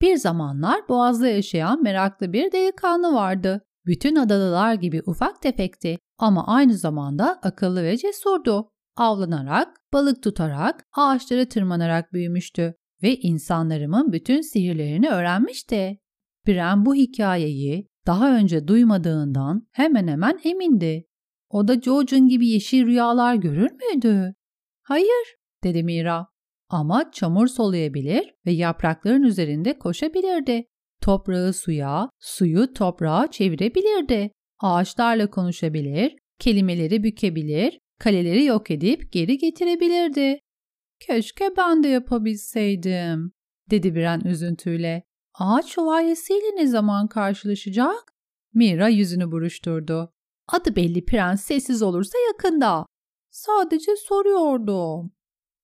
Bir 0.00 0.16
zamanlar 0.16 0.88
Boğaz'da 0.88 1.28
yaşayan 1.28 1.82
meraklı 1.82 2.32
bir 2.32 2.52
delikanlı 2.52 3.14
vardı. 3.14 3.64
Bütün 3.88 4.16
adalılar 4.16 4.74
gibi 4.74 5.02
ufak 5.06 5.42
tefekti 5.42 5.98
ama 6.18 6.46
aynı 6.46 6.74
zamanda 6.74 7.40
akıllı 7.42 7.82
ve 7.82 7.96
cesurdu. 7.96 8.68
Avlanarak, 8.96 9.68
balık 9.92 10.22
tutarak, 10.22 10.84
ağaçlara 10.96 11.44
tırmanarak 11.44 12.12
büyümüştü 12.12 12.74
ve 13.02 13.16
insanlarımın 13.16 14.12
bütün 14.12 14.40
sihirlerini 14.40 15.08
öğrenmişti. 15.08 15.98
Bren 16.46 16.86
bu 16.86 16.94
hikayeyi 16.94 17.88
daha 18.06 18.36
önce 18.36 18.68
duymadığından 18.68 19.66
hemen 19.72 20.08
hemen 20.08 20.38
emindi. 20.44 21.04
O 21.50 21.68
da 21.68 21.74
George'un 21.74 22.28
gibi 22.28 22.48
yeşil 22.48 22.86
rüyalar 22.86 23.34
görür 23.34 23.70
müydü? 23.72 24.34
Hayır, 24.82 25.36
dedi 25.64 25.82
Mira. 25.82 26.26
Ama 26.68 27.10
çamur 27.12 27.46
soluyabilir 27.46 28.34
ve 28.46 28.52
yaprakların 28.52 29.22
üzerinde 29.22 29.78
koşabilirdi. 29.78 30.64
Toprağı 31.02 31.52
suya, 31.52 32.10
suyu 32.18 32.72
toprağa 32.72 33.30
çevirebilirdi. 33.30 34.30
Ağaçlarla 34.60 35.30
konuşabilir, 35.30 36.16
kelimeleri 36.38 37.02
bükebilir, 37.02 37.78
kaleleri 37.98 38.44
yok 38.44 38.70
edip 38.70 39.12
geri 39.12 39.38
getirebilirdi. 39.38 40.38
Keşke 41.00 41.50
ben 41.56 41.82
de 41.82 41.88
yapabilseydim, 41.88 43.32
dedi 43.70 43.94
Biren 43.94 44.20
üzüntüyle. 44.20 45.02
Ağaç 45.34 45.66
şövalyesiyle 45.66 46.56
ne 46.56 46.66
zaman 46.66 47.08
karşılaşacak? 47.08 48.14
Mira 48.54 48.88
yüzünü 48.88 49.30
buruşturdu. 49.30 50.12
Adı 50.48 50.76
belli 50.76 51.04
prens 51.04 51.42
sessiz 51.42 51.82
olursa 51.82 52.18
yakında. 52.32 52.86
Sadece 53.30 53.96
soruyordum. 53.96 55.12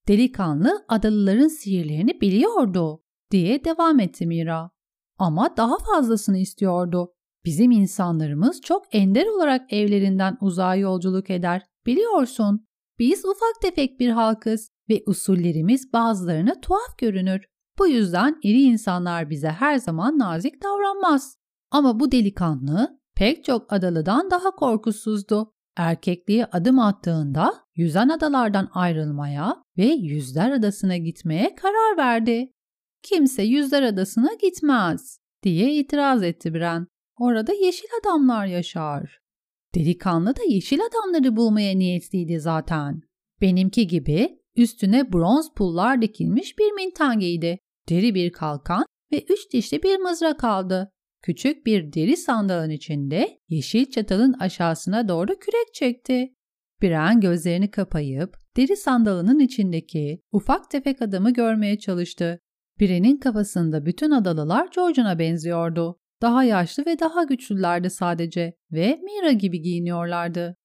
Delikanlı 0.08 0.84
adalıların 0.88 1.48
sihirlerini 1.48 2.20
biliyordu 2.20 3.02
diye 3.30 3.64
devam 3.64 4.00
etti 4.00 4.26
Mira. 4.26 4.70
Ama 5.18 5.56
daha 5.56 5.78
fazlasını 5.78 6.38
istiyordu. 6.38 7.12
Bizim 7.44 7.70
insanlarımız 7.70 8.60
çok 8.60 8.94
ender 8.94 9.26
olarak 9.26 9.72
evlerinden 9.72 10.36
uzağa 10.40 10.74
yolculuk 10.74 11.30
eder. 11.30 11.62
Biliyorsun, 11.86 12.66
biz 12.98 13.24
ufak 13.24 13.62
tefek 13.62 14.00
bir 14.00 14.10
halkız 14.10 14.70
ve 14.90 15.02
usullerimiz 15.06 15.92
bazılarına 15.92 16.60
tuhaf 16.60 16.98
görünür. 16.98 17.44
Bu 17.78 17.88
yüzden 17.88 18.36
iri 18.42 18.62
insanlar 18.62 19.30
bize 19.30 19.48
her 19.48 19.76
zaman 19.78 20.18
nazik 20.18 20.62
davranmaz. 20.62 21.36
Ama 21.70 22.00
bu 22.00 22.12
delikanlı 22.12 22.98
pek 23.16 23.44
çok 23.44 23.72
adalıdan 23.72 24.30
daha 24.30 24.50
korkusuzdu. 24.50 25.50
Erkekliğe 25.76 26.46
adım 26.46 26.78
attığında 26.78 27.54
yüzen 27.76 28.08
adalardan 28.08 28.68
ayrılmaya 28.72 29.62
ve 29.78 29.86
yüzler 29.86 30.50
adasına 30.50 30.96
gitmeye 30.96 31.54
karar 31.54 31.96
verdi. 31.96 32.53
Kimse 33.04 33.42
yüzler 33.42 33.82
adasına 33.82 34.34
gitmez 34.42 35.18
diye 35.42 35.74
itiraz 35.74 36.22
etti 36.22 36.54
Bren. 36.54 36.86
Orada 37.18 37.52
yeşil 37.52 37.88
adamlar 38.00 38.46
yaşar. 38.46 39.18
Delikanlı 39.74 40.36
da 40.36 40.40
yeşil 40.48 40.80
adamları 40.90 41.36
bulmaya 41.36 41.74
niyetliydi 41.74 42.40
zaten. 42.40 43.02
Benimki 43.40 43.86
gibi 43.86 44.38
üstüne 44.56 45.12
bronz 45.12 45.54
pullar 45.56 46.02
dikilmiş 46.02 46.58
bir 46.58 46.72
mintangeydi. 46.72 47.58
Deri 47.88 48.14
bir 48.14 48.32
kalkan 48.32 48.84
ve 49.12 49.24
üç 49.28 49.52
dişli 49.52 49.82
bir 49.82 49.96
mızrak 49.98 50.44
aldı. 50.44 50.90
Küçük 51.22 51.66
bir 51.66 51.92
deri 51.92 52.16
sandalın 52.16 52.70
içinde 52.70 53.38
yeşil 53.48 53.90
çatalın 53.90 54.32
aşağısına 54.32 55.08
doğru 55.08 55.38
kürek 55.38 55.74
çekti. 55.74 56.34
Biren 56.82 57.20
gözlerini 57.20 57.70
kapayıp 57.70 58.36
deri 58.56 58.76
sandalının 58.76 59.38
içindeki 59.38 60.20
ufak 60.32 60.70
tefek 60.70 61.02
adamı 61.02 61.32
görmeye 61.32 61.78
çalıştı. 61.78 62.40
Birenin 62.80 63.16
kafasında 63.16 63.86
bütün 63.86 64.10
adalılar 64.10 64.68
George'una 64.74 65.18
benziyordu. 65.18 66.00
Daha 66.22 66.44
yaşlı 66.44 66.86
ve 66.86 66.98
daha 66.98 67.24
güçlülerdi 67.24 67.90
sadece 67.90 68.54
ve 68.72 69.00
Mira 69.02 69.32
gibi 69.32 69.62
giyiniyorlardı. 69.62 70.56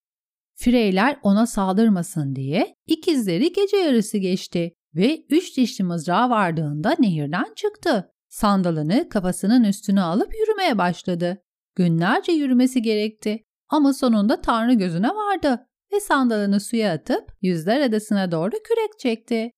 Freyler 0.56 1.20
ona 1.24 1.48
saldırmasın 1.48 2.36
diye 2.36 2.76
ikizleri 2.88 3.54
gece 3.54 3.78
yarısı 3.78 4.18
geçti 4.18 4.74
ve 4.96 5.26
üç 5.30 5.58
dişli 5.58 5.84
mızrağı 5.84 6.30
vardığında 6.30 6.96
nehirden 7.00 7.54
çıktı. 7.56 8.12
Sandalını 8.30 9.10
kafasının 9.10 9.64
üstüne 9.64 10.02
alıp 10.02 10.34
yürümeye 10.36 10.78
başladı. 10.78 11.44
Günlerce 11.76 12.32
yürümesi 12.32 12.82
gerekti 12.82 13.44
ama 13.70 13.94
sonunda 13.94 14.42
Tanrı 14.42 14.74
gözüne 14.74 15.10
vardı 15.10 15.66
ve 15.94 16.00
sandalını 16.00 16.60
suya 16.60 16.94
atıp 16.94 17.32
Yüzler 17.42 17.82
Adası'na 17.82 18.32
doğru 18.32 18.52
kürek 18.52 19.00
çekti. 19.00 19.52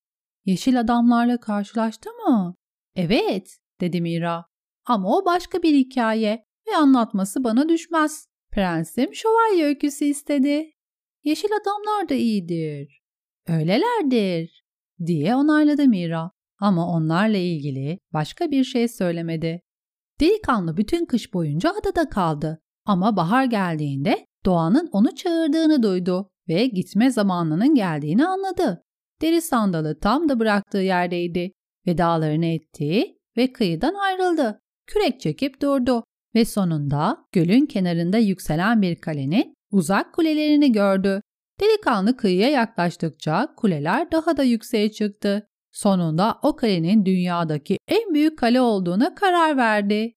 Yeşil 0.45 0.79
adamlarla 0.79 1.39
karşılaştı 1.39 2.09
mı? 2.09 2.55
Evet, 2.95 3.57
dedi 3.81 4.01
Mira. 4.01 4.45
Ama 4.85 5.17
o 5.17 5.25
başka 5.25 5.63
bir 5.63 5.75
hikaye 5.75 6.45
ve 6.67 6.75
anlatması 6.75 7.43
bana 7.43 7.69
düşmez. 7.69 8.27
Prensim 8.51 9.15
şövalye 9.15 9.65
öyküsü 9.65 10.05
istedi. 10.05 10.71
Yeşil 11.23 11.49
adamlar 11.61 12.09
da 12.09 12.13
iyidir. 12.13 13.01
Öylelerdir, 13.47 14.63
diye 15.05 15.35
onayladı 15.35 15.87
Mira. 15.87 16.31
Ama 16.59 16.87
onlarla 16.87 17.37
ilgili 17.37 17.99
başka 18.13 18.51
bir 18.51 18.63
şey 18.63 18.87
söylemedi. 18.87 19.61
Delikanlı 20.19 20.77
bütün 20.77 21.05
kış 21.05 21.33
boyunca 21.33 21.71
adada 21.81 22.09
kaldı. 22.09 22.61
Ama 22.85 23.15
bahar 23.15 23.45
geldiğinde 23.45 24.25
doğanın 24.45 24.89
onu 24.91 25.15
çağırdığını 25.15 25.83
duydu 25.83 26.29
ve 26.47 26.67
gitme 26.67 27.11
zamanının 27.11 27.75
geldiğini 27.75 28.25
anladı. 28.25 28.83
Deri 29.21 29.41
sandalı 29.41 29.99
tam 29.99 30.29
da 30.29 30.39
bıraktığı 30.39 30.77
yerdeydi. 30.77 31.51
Vedalarını 31.87 32.45
etti 32.45 33.17
ve 33.37 33.53
kıyıdan 33.53 33.93
ayrıldı. 33.93 34.61
Kürek 34.87 35.19
çekip 35.19 35.61
durdu 35.61 36.03
ve 36.35 36.45
sonunda 36.45 37.25
gölün 37.31 37.65
kenarında 37.65 38.17
yükselen 38.17 38.81
bir 38.81 38.95
kalenin 38.95 39.55
uzak 39.71 40.13
kulelerini 40.13 40.71
gördü. 40.71 41.21
Delikanlı 41.59 42.17
kıyıya 42.17 42.49
yaklaştıkça 42.49 43.53
kuleler 43.57 44.11
daha 44.11 44.37
da 44.37 44.43
yükseğe 44.43 44.91
çıktı. 44.91 45.47
Sonunda 45.71 46.39
o 46.43 46.55
kalenin 46.55 47.05
dünyadaki 47.05 47.77
en 47.87 48.13
büyük 48.13 48.39
kale 48.39 48.61
olduğuna 48.61 49.15
karar 49.15 49.57
verdi. 49.57 50.13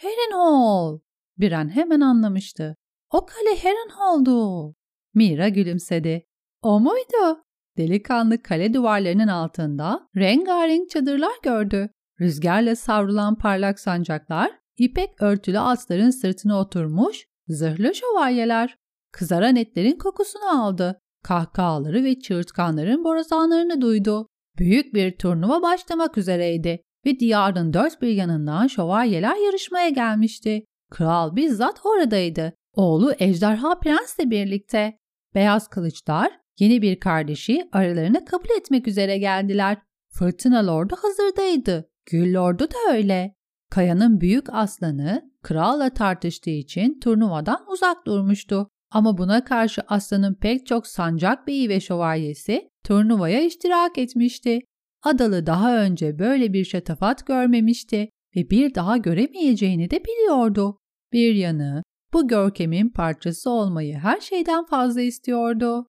Harrenhal! 0.00 0.98
Biren 1.38 1.68
hemen 1.68 2.00
anlamıştı. 2.00 2.76
O 3.10 3.26
kale 3.26 3.58
Harrenhal'du. 3.62 4.74
Mira 5.14 5.48
gülümsedi. 5.48 6.26
O 6.62 6.80
muydu? 6.80 7.47
Delikanlı 7.78 8.42
kale 8.42 8.74
duvarlarının 8.74 9.28
altında 9.28 10.08
rengarenk 10.16 10.90
çadırlar 10.90 11.32
gördü. 11.42 11.88
Rüzgarla 12.20 12.76
savrulan 12.76 13.38
parlak 13.38 13.80
sancaklar, 13.80 14.50
ipek 14.76 15.22
örtülü 15.22 15.58
atların 15.58 16.10
sırtına 16.10 16.60
oturmuş 16.60 17.24
zırhlı 17.48 17.94
şövalyeler. 17.94 18.76
Kızaran 19.12 19.56
etlerin 19.56 19.98
kokusunu 19.98 20.64
aldı. 20.64 21.00
Kahkahaları 21.24 22.04
ve 22.04 22.20
çığırtkanların 22.20 23.04
borazanlarını 23.04 23.80
duydu. 23.80 24.28
Büyük 24.58 24.94
bir 24.94 25.18
turnuva 25.18 25.62
başlamak 25.62 26.18
üzereydi 26.18 26.82
ve 27.06 27.20
diyarın 27.20 27.72
dört 27.72 28.02
bir 28.02 28.08
yanından 28.08 28.66
şövalyeler 28.66 29.46
yarışmaya 29.46 29.88
gelmişti. 29.88 30.64
Kral 30.90 31.36
bizzat 31.36 31.86
oradaydı. 31.86 32.52
Oğlu 32.72 33.12
Ejderha 33.18 33.78
Prens'le 33.78 34.30
birlikte. 34.30 34.98
Beyaz 35.34 35.68
kılıçlar 35.68 36.40
yeni 36.58 36.82
bir 36.82 37.00
kardeşi 37.00 37.68
aralarına 37.72 38.24
kabul 38.24 38.58
etmek 38.58 38.88
üzere 38.88 39.18
geldiler. 39.18 39.78
Fırtına 40.12 40.66
Lord'u 40.66 40.96
hazırdaydı. 40.96 41.90
Gül 42.10 42.34
Lord'u 42.34 42.70
da 42.70 42.92
öyle. 42.92 43.34
Kaya'nın 43.70 44.20
büyük 44.20 44.54
aslanı 44.54 45.30
kralla 45.42 45.90
tartıştığı 45.90 46.50
için 46.50 47.00
turnuvadan 47.00 47.64
uzak 47.72 48.06
durmuştu. 48.06 48.68
Ama 48.90 49.18
buna 49.18 49.44
karşı 49.44 49.82
aslanın 49.88 50.34
pek 50.34 50.66
çok 50.66 50.86
sancak 50.86 51.46
beyi 51.46 51.68
ve 51.68 51.80
şövalyesi 51.80 52.70
turnuvaya 52.84 53.40
iştirak 53.40 53.98
etmişti. 53.98 54.60
Adalı 55.02 55.46
daha 55.46 55.82
önce 55.82 56.18
böyle 56.18 56.52
bir 56.52 56.64
şatafat 56.64 57.26
görmemişti 57.26 58.08
ve 58.36 58.50
bir 58.50 58.74
daha 58.74 58.96
göremeyeceğini 58.96 59.90
de 59.90 60.04
biliyordu. 60.04 60.78
Bir 61.12 61.34
yanı 61.34 61.82
bu 62.12 62.28
görkemin 62.28 62.88
parçası 62.88 63.50
olmayı 63.50 63.94
her 63.98 64.20
şeyden 64.20 64.64
fazla 64.64 65.00
istiyordu. 65.00 65.86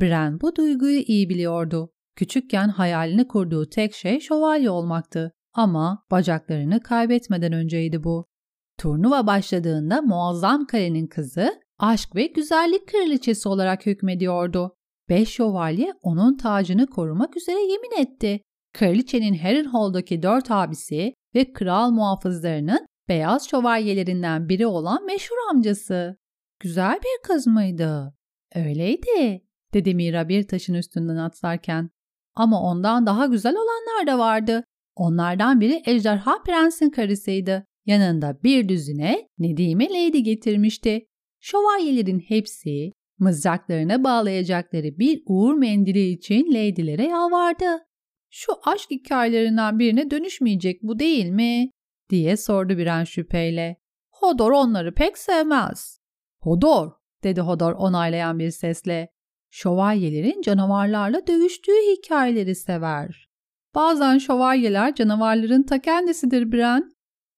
Bren 0.00 0.40
bu 0.40 0.56
duyguyu 0.56 0.98
iyi 0.98 1.28
biliyordu. 1.28 1.92
Küçükken 2.16 2.68
hayalini 2.68 3.28
kurduğu 3.28 3.68
tek 3.68 3.94
şey 3.94 4.20
şövalye 4.20 4.70
olmaktı. 4.70 5.32
Ama 5.54 6.04
bacaklarını 6.10 6.80
kaybetmeden 6.82 7.52
önceydi 7.52 8.04
bu. 8.04 8.26
Turnuva 8.78 9.26
başladığında 9.26 10.02
muazzam 10.02 10.66
kalenin 10.66 11.06
kızı 11.06 11.60
aşk 11.78 12.16
ve 12.16 12.26
güzellik 12.26 12.88
kraliçesi 12.88 13.48
olarak 13.48 13.86
hükmediyordu. 13.86 14.76
Beş 15.08 15.28
şövalye 15.28 15.92
onun 16.02 16.36
tacını 16.36 16.86
korumak 16.86 17.36
üzere 17.36 17.60
yemin 17.60 18.02
etti. 18.02 18.40
Kraliçenin 18.72 19.34
Harrenhal'daki 19.34 20.22
dört 20.22 20.50
abisi 20.50 21.14
ve 21.34 21.52
kral 21.52 21.90
muhafızlarının 21.90 22.86
beyaz 23.08 23.48
şövalyelerinden 23.48 24.48
biri 24.48 24.66
olan 24.66 25.06
meşhur 25.06 25.36
amcası. 25.50 26.16
Güzel 26.60 26.98
bir 26.98 27.28
kız 27.28 27.46
mıydı? 27.46 28.14
Öyleydi, 28.54 29.42
dedi 29.74 29.94
Mira 29.94 30.28
bir 30.28 30.48
taşın 30.48 30.74
üstünden 30.74 31.16
atlarken. 31.16 31.90
Ama 32.34 32.62
ondan 32.62 33.06
daha 33.06 33.26
güzel 33.26 33.54
olanlar 33.54 34.06
da 34.06 34.18
vardı. 34.18 34.64
Onlardan 34.96 35.60
biri 35.60 35.82
Ejderha 35.86 36.42
Prens'in 36.42 36.90
karısıydı. 36.90 37.66
Yanında 37.86 38.42
bir 38.42 38.68
düzine 38.68 39.28
Nedime 39.38 39.88
Lady 39.88 40.18
getirmişti. 40.18 41.06
Şövalyelerin 41.40 42.18
hepsi 42.18 42.92
mızraklarına 43.18 44.04
bağlayacakları 44.04 44.98
bir 44.98 45.22
uğur 45.26 45.54
mendili 45.54 46.08
için 46.08 46.52
Lady'lere 46.52 47.06
yalvardı. 47.06 47.64
Şu 48.30 48.52
aşk 48.64 48.90
hikayelerinden 48.90 49.78
birine 49.78 50.10
dönüşmeyecek 50.10 50.82
bu 50.82 50.98
değil 50.98 51.26
mi? 51.26 51.70
diye 52.10 52.36
sordu 52.36 52.78
Biren 52.78 53.04
şüpheyle. 53.04 53.76
Hodor 54.10 54.52
onları 54.52 54.94
pek 54.94 55.18
sevmez. 55.18 56.00
Hodor, 56.40 56.90
dedi 57.24 57.40
Hodor 57.40 57.72
onaylayan 57.72 58.38
bir 58.38 58.50
sesle. 58.50 59.08
Şövalyelerin 59.50 60.42
canavarlarla 60.42 61.26
dövüştüğü 61.26 61.92
hikayeleri 61.92 62.54
sever. 62.54 63.28
Bazen 63.74 64.18
şövalyeler 64.18 64.94
canavarların 64.94 65.62
ta 65.62 65.78
kendisidir 65.78 66.52
Bren. 66.52 66.92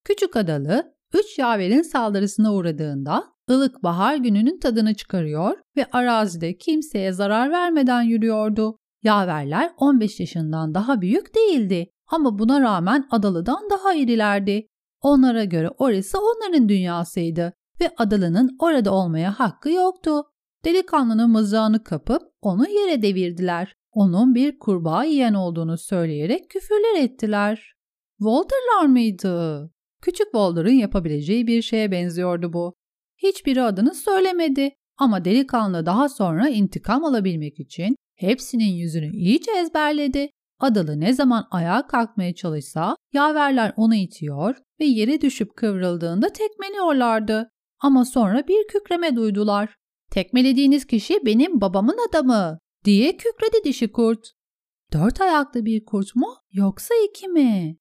Küçük 0.05 0.37
adalı, 0.37 0.95
üç 1.15 1.39
yaverin 1.39 1.83
saldırısına 1.83 2.55
uğradığında 2.55 3.25
ılık 3.51 3.83
bahar 3.83 4.17
gününün 4.17 4.59
tadını 4.59 4.95
çıkarıyor 4.95 5.59
ve 5.77 5.87
arazide 5.93 6.57
kimseye 6.57 7.13
zarar 7.13 7.51
vermeden 7.51 8.03
yürüyordu. 8.03 8.77
Yaverler 9.03 9.71
15 9.77 10.21
yaşından 10.21 10.75
daha 10.75 11.01
büyük 11.01 11.35
değildi 11.35 11.91
ama 12.07 12.39
buna 12.39 12.61
rağmen 12.61 13.07
Adalı'dan 13.11 13.71
daha 13.71 13.95
irilerdi. 13.95 14.67
Onlara 15.01 15.45
göre 15.45 15.71
orası 15.79 16.19
onların 16.19 16.69
dünyasıydı 16.69 17.53
ve 17.81 17.91
Adalı'nın 17.99 18.57
orada 18.59 18.95
olmaya 18.95 19.39
hakkı 19.39 19.71
yoktu. 19.71 20.25
Delikanlının 20.65 21.31
mızrağını 21.31 21.85
kapıp 21.85 22.23
onu 22.43 22.69
yere 22.69 23.03
devirdiler. 23.03 23.75
Onun 23.93 24.35
bir 24.35 24.59
kurbağa 24.59 25.05
yiyen 25.05 25.35
olduğunu 25.35 25.79
söyleyerek 25.79 26.51
küfürler 26.51 27.03
ettiler. 27.03 27.73
Walter'lar 28.19 28.87
mıydı? 28.87 29.71
Küçük 30.03 30.27
Walter'ın 30.27 30.73
yapabileceği 30.73 31.47
bir 31.47 31.63
şeye 31.63 31.91
benziyordu 31.91 32.53
bu. 32.53 32.75
Hiçbiri 33.23 33.63
adını 33.63 33.95
söylemedi 33.95 34.71
ama 34.99 35.25
delikanlı 35.25 35.87
daha 35.87 36.09
sonra 36.09 36.49
intikam 36.49 37.05
alabilmek 37.05 37.61
için 37.61 37.97
hepsinin 38.17 38.73
yüzünü 38.75 39.17
iyice 39.17 39.51
ezberledi. 39.53 40.31
Adalı 40.61 41.01
ne 41.01 41.13
zaman 41.13 41.47
ayağa 41.51 41.87
kalkmaya 41.87 42.35
çalışsa 42.35 42.97
yaverler 43.13 43.73
onu 43.77 43.95
itiyor 43.95 44.57
ve 44.81 44.85
yere 44.85 45.21
düşüp 45.21 45.57
kıvrıldığında 45.57 46.29
tekmeliyorlardı. 46.29 47.49
Ama 47.81 48.05
sonra 48.05 48.49
bir 48.49 48.69
kükreme 48.69 49.17
duydular. 49.17 49.75
Tekmelediğiniz 50.13 50.87
kişi 50.87 51.27
benim 51.27 51.61
babamın 51.61 51.97
adamı 52.09 52.59
diye 52.85 53.17
kükredi 53.17 53.65
dişi 53.65 53.93
kurt. 53.93 54.31
Dört 54.93 55.21
ayaklı 55.21 55.65
bir 55.65 55.85
kurt 55.85 56.17
mu 56.17 56.37
yoksa 56.53 56.95
iki 57.09 57.29
mi? 57.29 57.77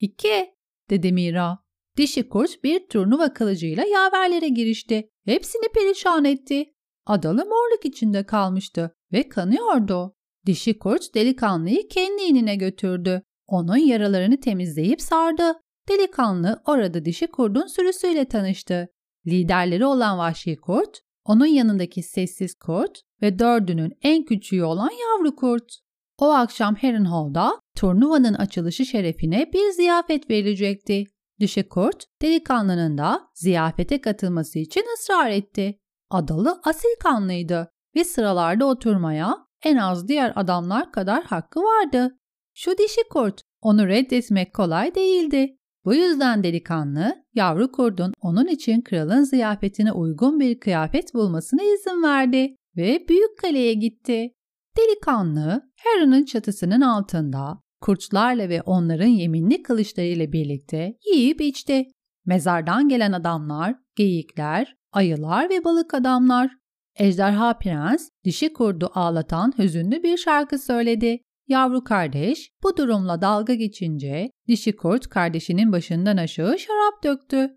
İki 0.00 0.50
dedi 0.90 1.12
Mira. 1.12 1.58
Dişi 1.96 2.28
kurt 2.28 2.64
bir 2.64 2.86
turnuva 2.88 3.32
kılıcıyla 3.32 3.84
yaverlere 3.84 4.48
girişti. 4.48 5.08
Hepsini 5.24 5.68
perişan 5.68 6.24
etti. 6.24 6.74
Adalı 7.06 7.44
morluk 7.44 7.84
içinde 7.84 8.26
kalmıştı 8.26 8.94
ve 9.12 9.28
kanıyordu. 9.28 10.14
Dişi 10.46 10.78
kurt 10.78 11.14
delikanlıyı 11.14 11.88
kendi 11.88 12.22
inine 12.22 12.56
götürdü. 12.56 13.22
Onun 13.46 13.76
yaralarını 13.76 14.40
temizleyip 14.40 15.00
sardı. 15.00 15.52
Delikanlı 15.88 16.62
orada 16.66 17.04
dişi 17.04 17.26
kurdun 17.26 17.66
sürüsüyle 17.66 18.24
tanıştı. 18.24 18.88
Liderleri 19.26 19.86
olan 19.86 20.18
vahşi 20.18 20.56
kurt, 20.56 21.00
onun 21.26 21.46
yanındaki 21.46 22.02
sessiz 22.02 22.54
kurt 22.54 23.00
ve 23.22 23.38
dördünün 23.38 23.98
en 24.02 24.24
küçüğü 24.24 24.62
olan 24.62 24.90
yavru 24.90 25.36
kurt. 25.36 25.78
O 26.18 26.30
akşam 26.30 26.74
Harrenhal'da 26.74 27.60
turnuvanın 27.76 28.34
açılışı 28.34 28.86
şerefine 28.86 29.50
bir 29.52 29.70
ziyafet 29.70 30.30
verilecekti. 30.30 31.04
Dişi 31.40 31.68
kurt 31.68 32.04
delikanlının 32.22 32.98
da 32.98 33.28
ziyafete 33.34 34.00
katılması 34.00 34.58
için 34.58 34.84
ısrar 34.94 35.30
etti. 35.30 35.78
Adalı 36.10 36.60
asil 36.64 36.96
kanlıydı 37.00 37.70
ve 37.96 38.04
sıralarda 38.04 38.66
oturmaya 38.66 39.36
en 39.64 39.76
az 39.76 40.08
diğer 40.08 40.32
adamlar 40.36 40.92
kadar 40.92 41.24
hakkı 41.24 41.60
vardı. 41.60 42.18
Şu 42.54 42.78
dişi 42.78 43.00
kurt 43.10 43.40
onu 43.60 43.86
reddetmek 43.86 44.54
kolay 44.54 44.94
değildi. 44.94 45.55
Bu 45.86 45.94
yüzden 45.94 46.44
delikanlı 46.44 47.24
yavru 47.34 47.72
kurdun 47.72 48.12
onun 48.20 48.46
için 48.46 48.80
kralın 48.80 49.22
ziyafetine 49.22 49.92
uygun 49.92 50.40
bir 50.40 50.60
kıyafet 50.60 51.14
bulmasına 51.14 51.62
izin 51.62 52.02
verdi 52.02 52.56
ve 52.76 53.04
büyük 53.08 53.38
kaleye 53.38 53.74
gitti. 53.74 54.32
Delikanlı 54.78 55.70
Heron'un 55.76 56.24
çatısının 56.24 56.80
altında 56.80 57.60
kurtlarla 57.80 58.48
ve 58.48 58.62
onların 58.62 59.06
yeminli 59.06 59.62
kılıçlarıyla 59.62 60.32
birlikte 60.32 60.96
yiyip 61.12 61.40
içti. 61.40 61.86
Mezardan 62.24 62.88
gelen 62.88 63.12
adamlar, 63.12 63.74
geyikler, 63.96 64.76
ayılar 64.92 65.50
ve 65.50 65.64
balık 65.64 65.94
adamlar. 65.94 66.50
Ejderha 66.98 67.58
Prens 67.58 68.08
dişi 68.24 68.52
kurdu 68.52 68.90
ağlatan 68.94 69.52
hüzünlü 69.58 70.02
bir 70.02 70.16
şarkı 70.16 70.58
söyledi. 70.58 71.18
Yavru 71.48 71.84
kardeş 71.84 72.50
bu 72.62 72.76
durumla 72.76 73.20
dalga 73.20 73.54
geçince 73.54 74.30
dişi 74.48 74.76
kurt 74.76 75.08
kardeşinin 75.08 75.72
başından 75.72 76.16
aşağı 76.16 76.58
şarap 76.58 77.04
döktü. 77.04 77.50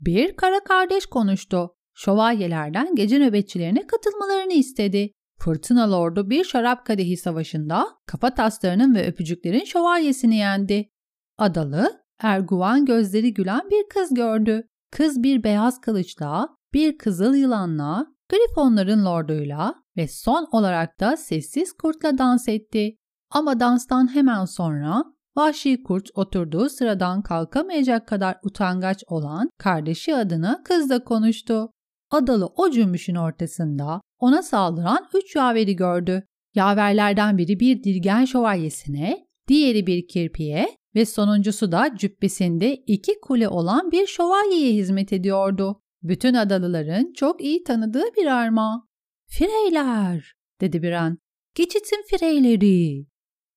Bir 0.00 0.36
kara 0.36 0.60
kardeş 0.64 1.06
konuştu. 1.06 1.70
Şövalyelerden 1.94 2.94
gece 2.94 3.18
nöbetçilerine 3.18 3.86
katılmalarını 3.86 4.52
istedi. 4.52 5.12
Fırtına 5.38 5.92
Lord'u 5.92 6.30
bir 6.30 6.44
şarap 6.44 6.86
kadehi 6.86 7.16
savaşında 7.16 7.86
kafa 8.06 8.34
taslarının 8.34 8.94
ve 8.94 9.06
öpücüklerin 9.06 9.64
şövalyesini 9.64 10.36
yendi. 10.36 10.90
Adalı, 11.38 12.04
erguvan 12.18 12.84
gözleri 12.84 13.34
gülen 13.34 13.70
bir 13.70 13.88
kız 13.88 14.14
gördü. 14.14 14.68
Kız 14.90 15.22
bir 15.22 15.44
beyaz 15.44 15.80
kılıçla, 15.80 16.48
bir 16.74 16.98
kızıl 16.98 17.34
yılanla, 17.34 18.06
grifonların 18.28 19.04
lorduyla 19.04 19.74
ve 19.96 20.08
son 20.08 20.48
olarak 20.52 21.00
da 21.00 21.16
sessiz 21.16 21.72
kurtla 21.72 22.18
dans 22.18 22.48
etti. 22.48 22.96
Ama 23.30 23.60
danstan 23.60 24.14
hemen 24.14 24.44
sonra 24.44 25.04
vahşi 25.36 25.82
kurt 25.82 26.08
oturduğu 26.14 26.68
sıradan 26.68 27.22
kalkamayacak 27.22 28.08
kadar 28.08 28.36
utangaç 28.42 29.04
olan 29.06 29.50
kardeşi 29.58 30.14
adına 30.14 30.62
kızla 30.64 31.04
konuştu. 31.04 31.70
Adalı 32.10 32.46
o 32.46 32.70
cümbüşün 32.70 33.14
ortasında 33.14 34.00
ona 34.18 34.42
saldıran 34.42 35.08
üç 35.14 35.36
yaveri 35.36 35.76
gördü. 35.76 36.22
Yaverlerden 36.54 37.38
biri 37.38 37.60
bir 37.60 37.84
dirgen 37.84 38.24
şövalyesine, 38.24 39.26
diğeri 39.48 39.86
bir 39.86 40.08
kirpiye 40.08 40.76
ve 40.94 41.06
sonuncusu 41.06 41.72
da 41.72 41.96
cübbesinde 41.96 42.74
iki 42.74 43.20
kule 43.20 43.48
olan 43.48 43.92
bir 43.92 44.06
şövalyeye 44.06 44.72
hizmet 44.72 45.12
ediyordu. 45.12 45.80
Bütün 46.02 46.34
adalıların 46.34 47.12
çok 47.12 47.40
iyi 47.40 47.62
tanıdığı 47.62 48.04
bir 48.16 48.26
arma. 48.26 48.86
Fireyler, 49.28 50.32
dedi 50.60 50.82
bir 50.82 50.92
an. 50.92 51.18
Geçitin 51.54 52.04
fireyleri. 52.10 53.06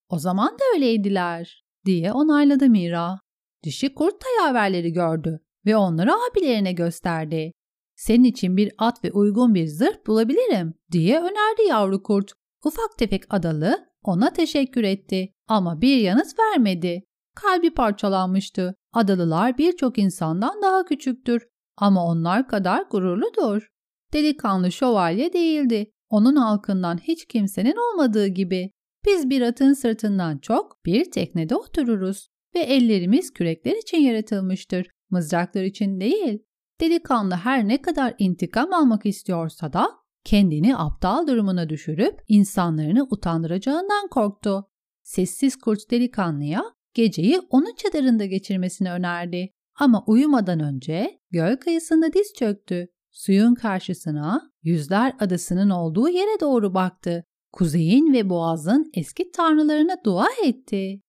O 0.10 0.20
zaman 0.20 0.50
da 0.50 0.64
öyleydiler, 0.76 1.64
diye 1.86 2.14
onayladı 2.14 2.70
Mira. 2.70 3.20
Dişi 3.64 3.94
kurt 3.94 4.14
da 4.14 4.46
yaverleri 4.46 4.94
gördü. 4.94 5.40
ve 5.66 5.78
onları 5.78 6.12
abilerine 6.14 6.72
gösterdi. 6.72 7.52
Senin 7.96 8.24
için 8.24 8.58
bir 8.58 8.72
at 8.78 9.04
ve 9.04 9.12
uygun 9.12 9.56
bir 9.56 9.68
zırh 9.68 10.08
bulabilirim 10.08 10.74
diye 10.92 11.20
önerdi 11.20 11.62
yavru 11.70 12.04
kurt. 12.04 12.32
Ufak 12.66 12.98
tefek 12.98 13.24
adalı 13.30 13.90
ona 14.04 14.34
teşekkür 14.34 14.84
etti 14.84 15.34
ama 15.48 15.82
bir 15.82 15.98
yanıt 15.98 16.40
vermedi. 16.40 17.04
Kalbi 17.36 17.74
parçalanmıştı. 17.74 18.76
Adalılar 18.94 19.58
birçok 19.58 19.98
insandan 19.98 20.62
daha 20.62 20.86
küçüktür 20.86 21.48
ama 21.78 22.06
onlar 22.06 22.48
kadar 22.48 22.86
gururludur. 22.92 23.68
Delikanlı 24.14 24.72
şövalye 24.72 25.34
değildi. 25.34 25.92
Onun 26.10 26.36
halkından 26.36 26.98
hiç 26.98 27.26
kimsenin 27.26 27.76
olmadığı 27.76 28.28
gibi. 28.28 28.72
Biz 29.06 29.30
bir 29.30 29.42
atın 29.42 29.74
sırtından 29.74 30.38
çok 30.38 30.86
bir 30.86 31.12
teknede 31.12 31.56
otururuz 31.56 32.30
ve 32.56 32.60
ellerimiz 32.60 33.34
kürekler 33.34 33.76
için 33.76 33.98
yaratılmıştır, 33.98 34.88
mızraklar 35.10 35.64
için 35.64 36.00
değil. 36.00 36.40
Delikanlı 36.82 37.36
her 37.36 37.68
ne 37.68 37.82
kadar 37.82 38.14
intikam 38.18 38.74
almak 38.74 39.06
istiyorsa 39.06 39.74
da 39.74 39.90
kendini 40.24 40.78
aptal 40.78 41.28
durumuna 41.28 41.70
düşürüp 41.70 42.22
insanlarını 42.28 43.08
utandıracağından 43.10 44.08
korktu. 44.08 44.66
Sessiz 45.04 45.56
kurt 45.56 45.92
delikanlıya 45.92 46.64
geceyi 46.94 47.40
onun 47.50 47.76
çadırında 47.76 48.26
geçirmesini 48.26 48.92
önerdi. 48.92 49.54
Ama 49.76 50.04
uyumadan 50.08 50.60
önce 50.60 51.22
göl 51.32 51.58
kıyısında 51.58 52.14
diz 52.14 52.34
çöktü. 52.40 52.88
Suyun 53.12 53.56
karşısına 53.56 54.52
Yüzler 54.64 55.16
Adası'nın 55.20 55.70
olduğu 55.70 56.10
yere 56.10 56.40
doğru 56.40 56.74
baktı. 56.74 57.26
Kuzeyin 57.52 58.14
ve 58.14 58.30
Boğaz'ın 58.30 58.90
eski 58.94 59.32
tanrılarına 59.32 59.96
dua 60.06 60.28
etti. 60.44 61.02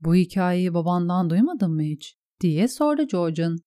Bu 0.00 0.14
hikayeyi 0.14 0.74
babandan 0.74 1.30
duymadın 1.30 1.74
mı 1.74 1.82
hiç? 1.82 2.16
diye 2.40 2.68
sordu 2.68 3.02
George'un. 3.02 3.58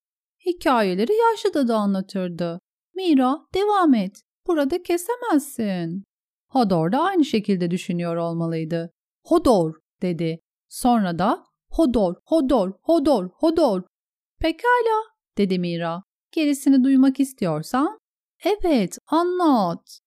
Hikayeleri 0.46 1.14
yaşlı 1.14 1.54
dadı 1.54 1.76
anlatırdı. 1.76 2.60
Mira 2.96 3.40
devam 3.54 3.94
et. 3.94 4.22
Burada 4.48 4.84
kesemezsin. 4.84 6.04
Hodor 6.50 6.92
da 6.92 7.02
aynı 7.02 7.26
şekilde 7.26 7.72
düşünüyor 7.72 8.16
olmalıydı. 8.16 8.92
Hodor 9.26 9.76
dedi. 10.02 10.40
Sonra 10.70 11.20
da 11.20 11.44
Hodor, 11.72 12.16
Hodor, 12.26 12.72
Hodor, 12.82 13.30
Hodor. 13.34 13.84
Pekala 14.40 15.04
dedi 15.38 15.60
Mira. 15.60 16.04
Gerisini 16.32 16.84
duymak 16.84 17.20
istiyorsan 17.20 18.00
Evet, 18.44 18.98
anlat. 19.08 20.00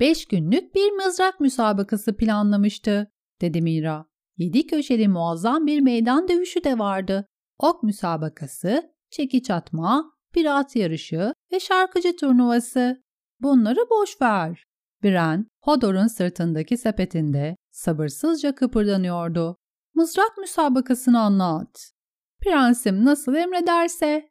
Beş 0.00 0.26
günlük 0.26 0.74
bir 0.74 0.92
mızrak 0.92 1.40
müsabakası 1.40 2.16
planlamıştı, 2.16 3.12
dedi 3.40 3.62
Mira. 3.62 4.06
Yedi 4.36 4.66
köşeli 4.66 5.08
muazzam 5.08 5.66
bir 5.66 5.80
meydan 5.80 6.28
dövüşü 6.28 6.64
de 6.64 6.78
vardı. 6.78 7.26
Ok 7.58 7.82
müsabakası, 7.82 8.92
çekiç 9.10 9.50
atma, 9.50 10.12
bir 10.34 10.58
at 10.58 10.76
yarışı 10.76 11.32
ve 11.52 11.60
şarkıcı 11.60 12.16
turnuvası. 12.16 13.02
Bunları 13.40 13.80
boş 13.90 14.20
ver. 14.22 14.64
Bren, 15.02 15.46
Hodor'un 15.62 16.06
sırtındaki 16.06 16.76
sepetinde 16.76 17.56
sabırsızca 17.70 18.54
kıpırdanıyordu. 18.54 19.56
Mızrak 19.94 20.38
müsabakasını 20.38 21.20
anlat. 21.20 21.92
Prensim 22.40 23.04
nasıl 23.04 23.34
emrederse. 23.34 24.28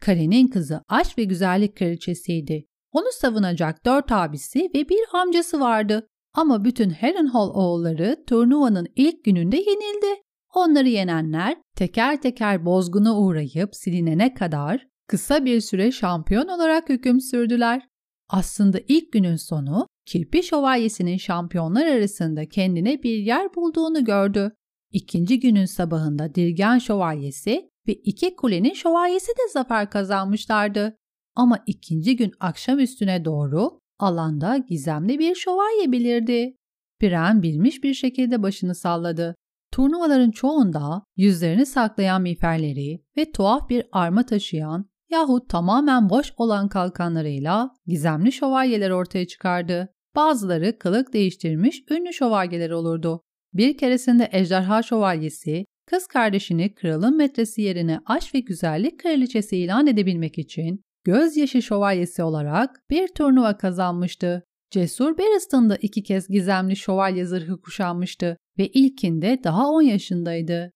Kalenin 0.00 0.48
kızı 0.48 0.82
aşk 0.88 1.18
ve 1.18 1.24
güzellik 1.24 1.76
kraliçesiydi. 1.76 2.66
Onu 2.96 3.12
savunacak 3.12 3.86
dört 3.86 4.12
abisi 4.12 4.70
ve 4.74 4.88
bir 4.88 5.00
amcası 5.12 5.60
vardı. 5.60 6.06
Ama 6.34 6.64
bütün 6.64 6.90
Harrenhal 6.90 7.50
oğulları 7.50 8.24
turnuvanın 8.26 8.86
ilk 8.96 9.24
gününde 9.24 9.56
yenildi. 9.56 10.22
Onları 10.54 10.88
yenenler 10.88 11.56
teker 11.76 12.22
teker 12.22 12.64
bozguna 12.64 13.18
uğrayıp 13.18 13.68
silinene 13.72 14.34
kadar 14.34 14.86
kısa 15.08 15.44
bir 15.44 15.60
süre 15.60 15.92
şampiyon 15.92 16.48
olarak 16.48 16.88
hüküm 16.88 17.20
sürdüler. 17.20 17.82
Aslında 18.28 18.78
ilk 18.88 19.12
günün 19.12 19.36
sonu 19.36 19.86
Kirpi 20.06 20.42
Şövalyesi'nin 20.42 21.16
şampiyonlar 21.16 21.86
arasında 21.86 22.48
kendine 22.48 23.02
bir 23.02 23.18
yer 23.18 23.54
bulduğunu 23.54 24.04
gördü. 24.04 24.52
İkinci 24.92 25.40
günün 25.40 25.64
sabahında 25.66 26.34
Dirgen 26.34 26.78
Şövalyesi 26.78 27.70
ve 27.88 27.92
iki 27.92 28.36
kulenin 28.36 28.74
şövalyesi 28.74 29.28
de 29.28 29.48
zafer 29.52 29.90
kazanmışlardı. 29.90 30.96
Ama 31.36 31.58
ikinci 31.66 32.16
gün 32.16 32.32
akşam 32.40 32.78
üstüne 32.78 33.24
doğru 33.24 33.80
alanda 33.98 34.56
gizemli 34.56 35.18
bir 35.18 35.34
şövalye 35.34 35.92
belirdi. 35.92 36.56
Pren 37.00 37.42
bilmiş 37.42 37.82
bir 37.82 37.94
şekilde 37.94 38.42
başını 38.42 38.74
salladı. 38.74 39.34
Turnuvaların 39.72 40.30
çoğunda 40.30 41.02
yüzlerini 41.16 41.66
saklayan 41.66 42.22
miğferleri 42.22 43.02
ve 43.16 43.32
tuhaf 43.32 43.70
bir 43.70 43.86
arma 43.92 44.26
taşıyan 44.26 44.86
yahut 45.10 45.48
tamamen 45.48 46.10
boş 46.10 46.32
olan 46.36 46.68
kalkanlarıyla 46.68 47.70
gizemli 47.86 48.32
şövalyeler 48.32 48.90
ortaya 48.90 49.26
çıkardı. 49.26 49.88
Bazıları 50.16 50.78
kılık 50.78 51.12
değiştirmiş 51.12 51.84
ünlü 51.90 52.12
şövalyeler 52.12 52.70
olurdu. 52.70 53.22
Bir 53.54 53.76
keresinde 53.76 54.28
ejderha 54.32 54.82
şövalyesi 54.82 55.64
kız 55.86 56.06
kardeşini 56.06 56.74
kralın 56.74 57.16
metresi 57.16 57.62
yerine 57.62 58.00
aşk 58.06 58.34
ve 58.34 58.40
güzellik 58.40 59.00
kraliçesi 59.00 59.56
ilan 59.56 59.86
edebilmek 59.86 60.38
için 60.38 60.85
gözyaşı 61.06 61.62
şövalyesi 61.62 62.22
olarak 62.22 62.90
bir 62.90 63.08
turnuva 63.08 63.56
kazanmıştı. 63.56 64.42
Cesur 64.70 65.18
Barristan 65.18 65.70
da 65.70 65.76
iki 65.76 66.02
kez 66.02 66.28
gizemli 66.28 66.76
şövalye 66.76 67.26
zırhı 67.26 67.60
kuşanmıştı 67.60 68.36
ve 68.58 68.68
ilkinde 68.68 69.40
daha 69.44 69.68
10 69.68 69.82
yaşındaydı. 69.82 70.72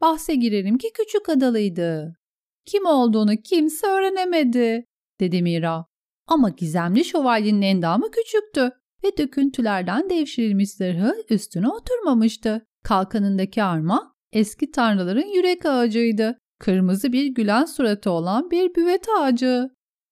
Bahse 0.00 0.34
girerim 0.34 0.78
ki 0.78 0.88
küçük 0.94 1.28
adalıydı. 1.28 2.16
Kim 2.64 2.86
olduğunu 2.86 3.36
kimse 3.36 3.86
öğrenemedi, 3.86 4.84
dedi 5.20 5.42
Mira. 5.42 5.86
Ama 6.26 6.48
gizemli 6.48 7.04
şövalyenin 7.04 7.62
endamı 7.62 8.10
küçüktü 8.10 8.70
ve 9.04 9.16
döküntülerden 9.18 10.10
devşirilmiş 10.10 10.70
zırhı 10.70 11.14
üstüne 11.30 11.68
oturmamıştı. 11.68 12.66
Kalkanındaki 12.84 13.62
arma 13.62 14.14
eski 14.32 14.70
tanrıların 14.70 15.34
yürek 15.34 15.66
ağacıydı. 15.66 16.38
Kırmızı 16.58 17.12
bir 17.12 17.26
gülen 17.26 17.64
suratı 17.64 18.10
olan 18.10 18.50
bir 18.50 18.74
büvet 18.74 19.06
ağacı. 19.18 19.70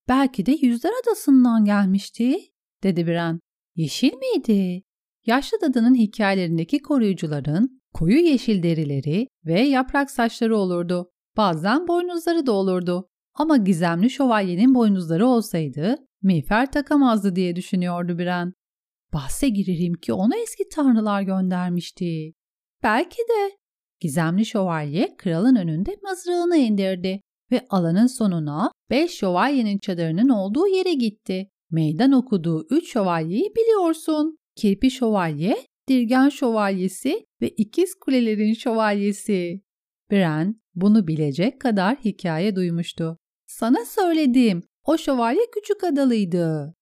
Belki 0.08 0.46
de 0.46 0.52
Yüzler 0.52 0.92
Adası'ndan 1.02 1.64
gelmişti, 1.64 2.38
dedi 2.82 3.06
Bren. 3.06 3.40
Yeşil 3.76 4.12
miydi? 4.14 4.82
Yaşlı 5.26 5.60
dadının 5.60 5.94
hikayelerindeki 5.94 6.78
koruyucuların 6.78 7.80
koyu 7.94 8.18
yeşil 8.18 8.62
derileri 8.62 9.28
ve 9.46 9.60
yaprak 9.60 10.10
saçları 10.10 10.56
olurdu. 10.56 11.10
Bazen 11.36 11.88
boynuzları 11.88 12.46
da 12.46 12.52
olurdu. 12.52 13.08
Ama 13.34 13.56
gizemli 13.56 14.10
şövalyenin 14.10 14.74
boynuzları 14.74 15.26
olsaydı 15.26 15.96
miğfer 16.22 16.72
takamazdı 16.72 17.36
diye 17.36 17.56
düşünüyordu 17.56 18.18
Bren. 18.18 18.52
Bahse 19.12 19.48
girerim 19.48 19.94
ki 19.94 20.12
onu 20.12 20.36
eski 20.36 20.68
tanrılar 20.68 21.22
göndermişti. 21.22 22.32
Belki 22.82 23.18
de 23.18 23.56
Gizemli 24.00 24.46
şövalye 24.46 25.16
kralın 25.16 25.56
önünde 25.56 25.96
mızrağını 26.02 26.56
indirdi 26.56 27.20
ve 27.52 27.66
alanın 27.70 28.06
sonuna 28.06 28.72
beş 28.90 29.10
şövalyenin 29.10 29.78
çadırının 29.78 30.28
olduğu 30.28 30.66
yere 30.66 30.94
gitti. 30.94 31.48
Meydan 31.70 32.12
okuduğu 32.12 32.66
üç 32.70 32.92
şövalyeyi 32.92 33.52
biliyorsun. 33.56 34.38
Kirpi 34.56 34.90
şövalye, 34.90 35.56
Dirgen 35.88 36.28
şövalyesi 36.28 37.26
ve 37.42 37.48
ikiz 37.48 37.94
kulelerin 37.94 38.54
şövalyesi. 38.54 39.60
Bren 40.10 40.60
bunu 40.74 41.06
bilecek 41.06 41.60
kadar 41.60 41.96
hikaye 41.96 42.56
duymuştu. 42.56 43.18
Sana 43.46 43.84
söyledim, 43.84 44.62
o 44.84 44.98
şövalye 44.98 45.50
küçük 45.54 45.84
adalıydı. 45.84 46.74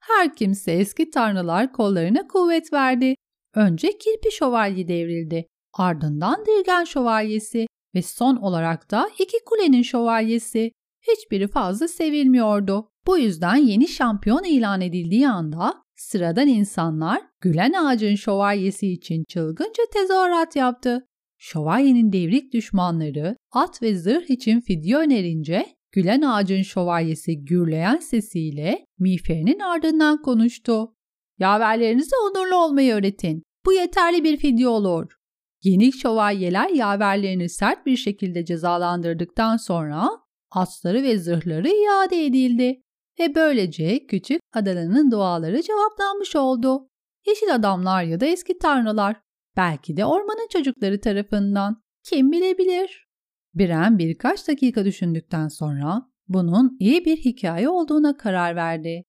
Her 0.00 0.34
kimse 0.36 0.72
eski 0.72 1.10
tanrılar 1.10 1.72
kollarına 1.72 2.26
kuvvet 2.26 2.72
verdi. 2.72 3.14
Önce 3.54 3.98
kirpi 3.98 4.32
şövalye 4.32 4.88
devrildi. 4.88 5.46
Ardından 5.72 6.44
Dirgen 6.46 6.84
Şövalyesi 6.84 7.66
ve 7.94 8.02
son 8.02 8.36
olarak 8.36 8.90
da 8.90 9.10
iki 9.18 9.36
kulenin 9.46 9.82
şövalyesi. 9.82 10.72
Hiçbiri 11.08 11.48
fazla 11.48 11.88
sevilmiyordu. 11.88 12.88
Bu 13.06 13.18
yüzden 13.18 13.56
yeni 13.56 13.88
şampiyon 13.88 14.44
ilan 14.44 14.80
edildiği 14.80 15.28
anda 15.28 15.74
sıradan 15.96 16.48
insanlar 16.48 17.22
Gülen 17.40 17.72
Ağacın 17.72 18.14
şövalyesi 18.14 18.88
için 18.88 19.24
çılgınca 19.28 19.82
tezahürat 19.92 20.56
yaptı. 20.56 21.06
Şövalyenin 21.38 22.12
devrik 22.12 22.52
düşmanları 22.52 23.36
at 23.52 23.82
ve 23.82 23.94
zırh 23.94 24.30
için 24.30 24.60
fidye 24.60 24.96
önerince 24.96 25.66
Gülen 25.92 26.22
Ağacın 26.22 26.62
şövalyesi 26.62 27.44
gürleyen 27.44 27.96
sesiyle 27.96 28.86
miğferinin 28.98 29.60
ardından 29.60 30.22
konuştu. 30.22 30.94
Yaverlerinize 31.38 32.16
onurlu 32.30 32.56
olmayı 32.56 32.94
öğretin. 32.94 33.42
Bu 33.66 33.72
yeterli 33.72 34.24
bir 34.24 34.36
fidye 34.36 34.68
olur. 34.68 35.17
Yeni 35.62 35.92
şövalyeler 35.92 36.68
yaverlerini 36.68 37.48
sert 37.48 37.86
bir 37.86 37.96
şekilde 37.96 38.44
cezalandırdıktan 38.44 39.56
sonra 39.56 40.10
atları 40.50 41.02
ve 41.02 41.18
zırhları 41.18 41.68
iade 41.68 42.26
edildi 42.26 42.82
ve 43.20 43.34
böylece 43.34 44.06
küçük 44.06 44.40
adalının 44.54 45.10
duaları 45.10 45.62
cevaplanmış 45.62 46.36
oldu. 46.36 46.88
Yeşil 47.26 47.54
adamlar 47.54 48.02
ya 48.02 48.20
da 48.20 48.26
eski 48.26 48.58
tanrılar, 48.58 49.16
belki 49.56 49.96
de 49.96 50.04
ormanın 50.04 50.48
çocukları 50.52 51.00
tarafından 51.00 51.82
kim 52.04 52.32
bilebilir? 52.32 53.08
Biren 53.54 53.98
birkaç 53.98 54.48
dakika 54.48 54.84
düşündükten 54.84 55.48
sonra 55.48 56.02
bunun 56.28 56.76
iyi 56.80 57.04
bir 57.04 57.16
hikaye 57.16 57.68
olduğuna 57.68 58.16
karar 58.16 58.56
verdi. 58.56 59.02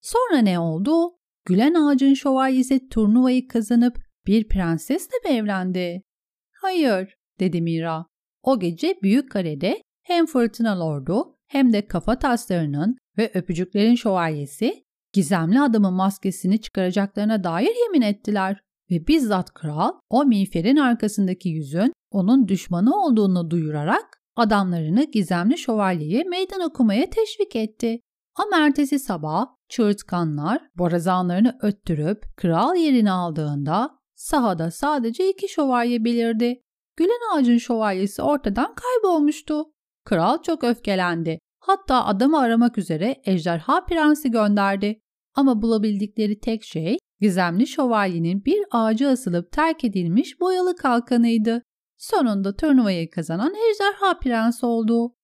Sonra 0.00 0.38
ne 0.38 0.58
oldu? 0.58 1.18
Gülen 1.44 1.74
Ağacın 1.74 2.14
şövalyesi 2.14 2.88
turnuvayı 2.88 3.48
kazanıp 3.48 4.07
bir 4.28 4.48
prensesle 4.48 5.16
mi 5.24 5.30
evlendi? 5.30 6.02
Hayır, 6.62 7.14
dedi 7.40 7.62
Mira. 7.62 8.06
O 8.42 8.60
gece 8.60 8.94
Büyük 9.02 9.30
Kare'de 9.30 9.82
hem 10.02 10.26
Fırtına 10.26 10.80
Lord'u 10.80 11.36
hem 11.46 11.72
de 11.72 11.86
kafa 11.86 12.18
taslarının 12.18 12.96
ve 13.18 13.30
öpücüklerin 13.34 13.94
şövalyesi 13.94 14.84
gizemli 15.12 15.60
adamın 15.60 15.92
maskesini 15.92 16.60
çıkaracaklarına 16.60 17.44
dair 17.44 17.72
yemin 17.84 18.02
ettiler 18.02 18.60
ve 18.90 19.06
bizzat 19.06 19.54
kral 19.54 19.92
o 20.10 20.24
miğferin 20.24 20.76
arkasındaki 20.76 21.48
yüzün 21.48 21.92
onun 22.10 22.48
düşmanı 22.48 23.04
olduğunu 23.04 23.50
duyurarak 23.50 24.20
adamlarını 24.36 25.04
gizemli 25.04 25.58
şövalyeye 25.58 26.24
meydan 26.24 26.60
okumaya 26.60 27.10
teşvik 27.10 27.56
etti. 27.56 28.00
Ama 28.36 28.66
ertesi 28.66 28.98
sabah 28.98 29.46
çığırtkanlar 29.68 30.62
borazanlarını 30.78 31.58
öttürüp 31.62 32.36
kral 32.36 32.76
yerini 32.76 33.10
aldığında 33.10 33.97
sahada 34.18 34.70
sadece 34.70 35.30
iki 35.30 35.48
şövalye 35.48 36.04
belirdi. 36.04 36.62
Gülen 36.96 37.34
ağacın 37.34 37.58
şövalyesi 37.58 38.22
ortadan 38.22 38.74
kaybolmuştu. 38.74 39.64
Kral 40.04 40.42
çok 40.42 40.64
öfkelendi. 40.64 41.38
Hatta 41.60 42.04
adamı 42.04 42.38
aramak 42.38 42.78
üzere 42.78 43.16
ejderha 43.24 43.84
prensi 43.84 44.30
gönderdi. 44.30 45.00
Ama 45.34 45.62
bulabildikleri 45.62 46.40
tek 46.40 46.64
şey 46.64 46.98
gizemli 47.20 47.66
şövalyenin 47.66 48.44
bir 48.44 48.64
ağaca 48.70 49.08
asılıp 49.10 49.52
terk 49.52 49.84
edilmiş 49.84 50.40
boyalı 50.40 50.76
kalkanıydı. 50.76 51.62
Sonunda 51.96 52.56
turnuvayı 52.56 53.10
kazanan 53.10 53.54
ejderha 53.54 54.18
prens 54.18 54.64
oldu. 54.64 55.14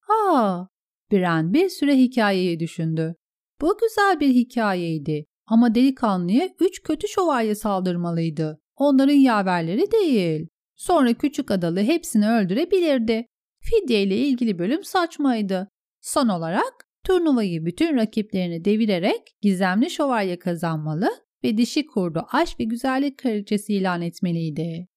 Ha, 0.00 0.68
Biren 1.10 1.52
bir 1.52 1.68
süre 1.68 1.96
hikayeyi 1.96 2.60
düşündü. 2.60 3.14
Bu 3.60 3.78
güzel 3.78 4.20
bir 4.20 4.28
hikayeydi 4.28 5.26
ama 5.46 5.74
delikanlıya 5.74 6.48
üç 6.60 6.82
kötü 6.82 7.08
şövalye 7.08 7.54
saldırmalıydı. 7.54 8.60
Onların 8.76 9.14
yaverleri 9.14 9.92
değil. 9.92 10.48
Sonra 10.74 11.14
küçük 11.14 11.50
adalı 11.50 11.80
hepsini 11.80 12.30
öldürebilirdi. 12.30 13.26
Fidye 13.60 14.02
ile 14.02 14.16
ilgili 14.16 14.58
bölüm 14.58 14.84
saçmaydı. 14.84 15.68
Son 16.00 16.28
olarak 16.28 16.88
turnuvayı 17.04 17.66
bütün 17.66 17.96
rakiplerini 17.96 18.64
devirerek 18.64 19.36
gizemli 19.40 19.90
şövalye 19.90 20.38
kazanmalı 20.38 21.08
ve 21.44 21.56
dişi 21.56 21.86
kurdu 21.86 22.26
aşk 22.32 22.60
ve 22.60 22.64
güzellik 22.64 23.18
kraliçesi 23.18 23.74
ilan 23.74 24.02
etmeliydi. 24.02 24.88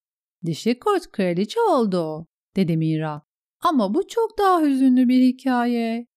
Dişi 0.45 0.79
kurt 0.79 1.12
kraliçe 1.12 1.60
oldu, 1.62 2.27
dedi 2.55 2.77
Mira. 2.77 3.21
Ama 3.62 3.93
bu 3.93 4.07
çok 4.07 4.38
daha 4.38 4.62
hüzünlü 4.62 5.07
bir 5.07 5.21
hikaye. 5.21 6.07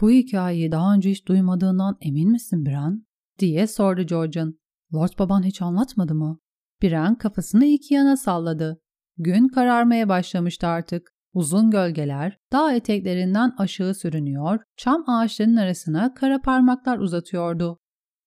Bu 0.00 0.10
hikayeyi 0.10 0.72
daha 0.72 0.94
önce 0.94 1.10
hiç 1.10 1.26
duymadığından 1.26 1.96
emin 2.00 2.30
misin 2.30 2.66
Bran? 2.66 3.06
Diye 3.42 3.66
sordu 3.66 4.02
George'un. 4.02 4.58
Lord 4.94 5.18
baban 5.18 5.42
hiç 5.42 5.62
anlatmadı 5.62 6.14
mı? 6.14 6.38
Bran 6.82 7.18
kafasını 7.18 7.64
iki 7.64 7.94
yana 7.94 8.16
salladı. 8.16 8.80
Gün 9.16 9.48
kararmaya 9.48 10.08
başlamıştı 10.08 10.66
artık. 10.66 11.12
Uzun 11.34 11.70
gölgeler 11.70 12.38
dağ 12.52 12.72
eteklerinden 12.72 13.52
aşağı 13.58 13.94
sürünüyor, 13.94 14.60
çam 14.76 15.04
ağaçlarının 15.06 15.56
arasına 15.56 16.14
kara 16.14 16.40
parmaklar 16.40 16.98
uzatıyordu. 16.98 17.78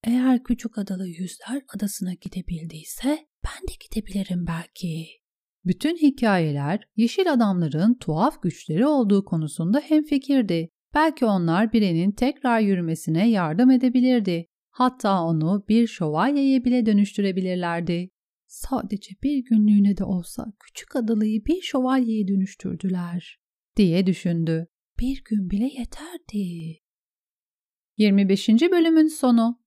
Eğer 0.03 0.43
küçük 0.43 0.77
adalı 0.77 1.07
yüzler 1.07 1.61
adasına 1.75 2.13
gidebildiyse 2.13 3.17
ben 3.45 3.67
de 3.67 3.73
gidebilirim 3.89 4.45
belki. 4.47 5.07
Bütün 5.65 5.97
hikayeler 5.97 6.79
yeşil 6.95 7.33
adamların 7.33 7.97
tuhaf 7.97 8.41
güçleri 8.41 8.85
olduğu 8.85 9.25
konusunda 9.25 9.79
hemfikirdi. 9.79 10.69
Belki 10.93 11.25
onlar 11.25 11.73
birinin 11.73 12.11
tekrar 12.11 12.59
yürümesine 12.59 13.29
yardım 13.29 13.71
edebilirdi. 13.71 14.45
Hatta 14.75 15.23
onu 15.23 15.65
bir 15.69 15.87
şövalyeye 15.87 16.65
bile 16.65 16.85
dönüştürebilirlerdi. 16.85 18.09
Sadece 18.47 19.15
bir 19.23 19.37
günlüğüne 19.37 19.97
de 19.97 20.03
olsa 20.03 20.53
küçük 20.59 20.95
adalıyı 20.95 21.45
bir 21.45 21.61
şövalyeye 21.61 22.27
dönüştürdüler 22.27 23.39
diye 23.75 24.07
düşündü. 24.07 24.67
Bir 24.99 25.23
gün 25.25 25.49
bile 25.49 25.65
yeterdi. 25.65 26.79
25. 27.97 28.49
bölümün 28.49 29.07
sonu 29.07 29.64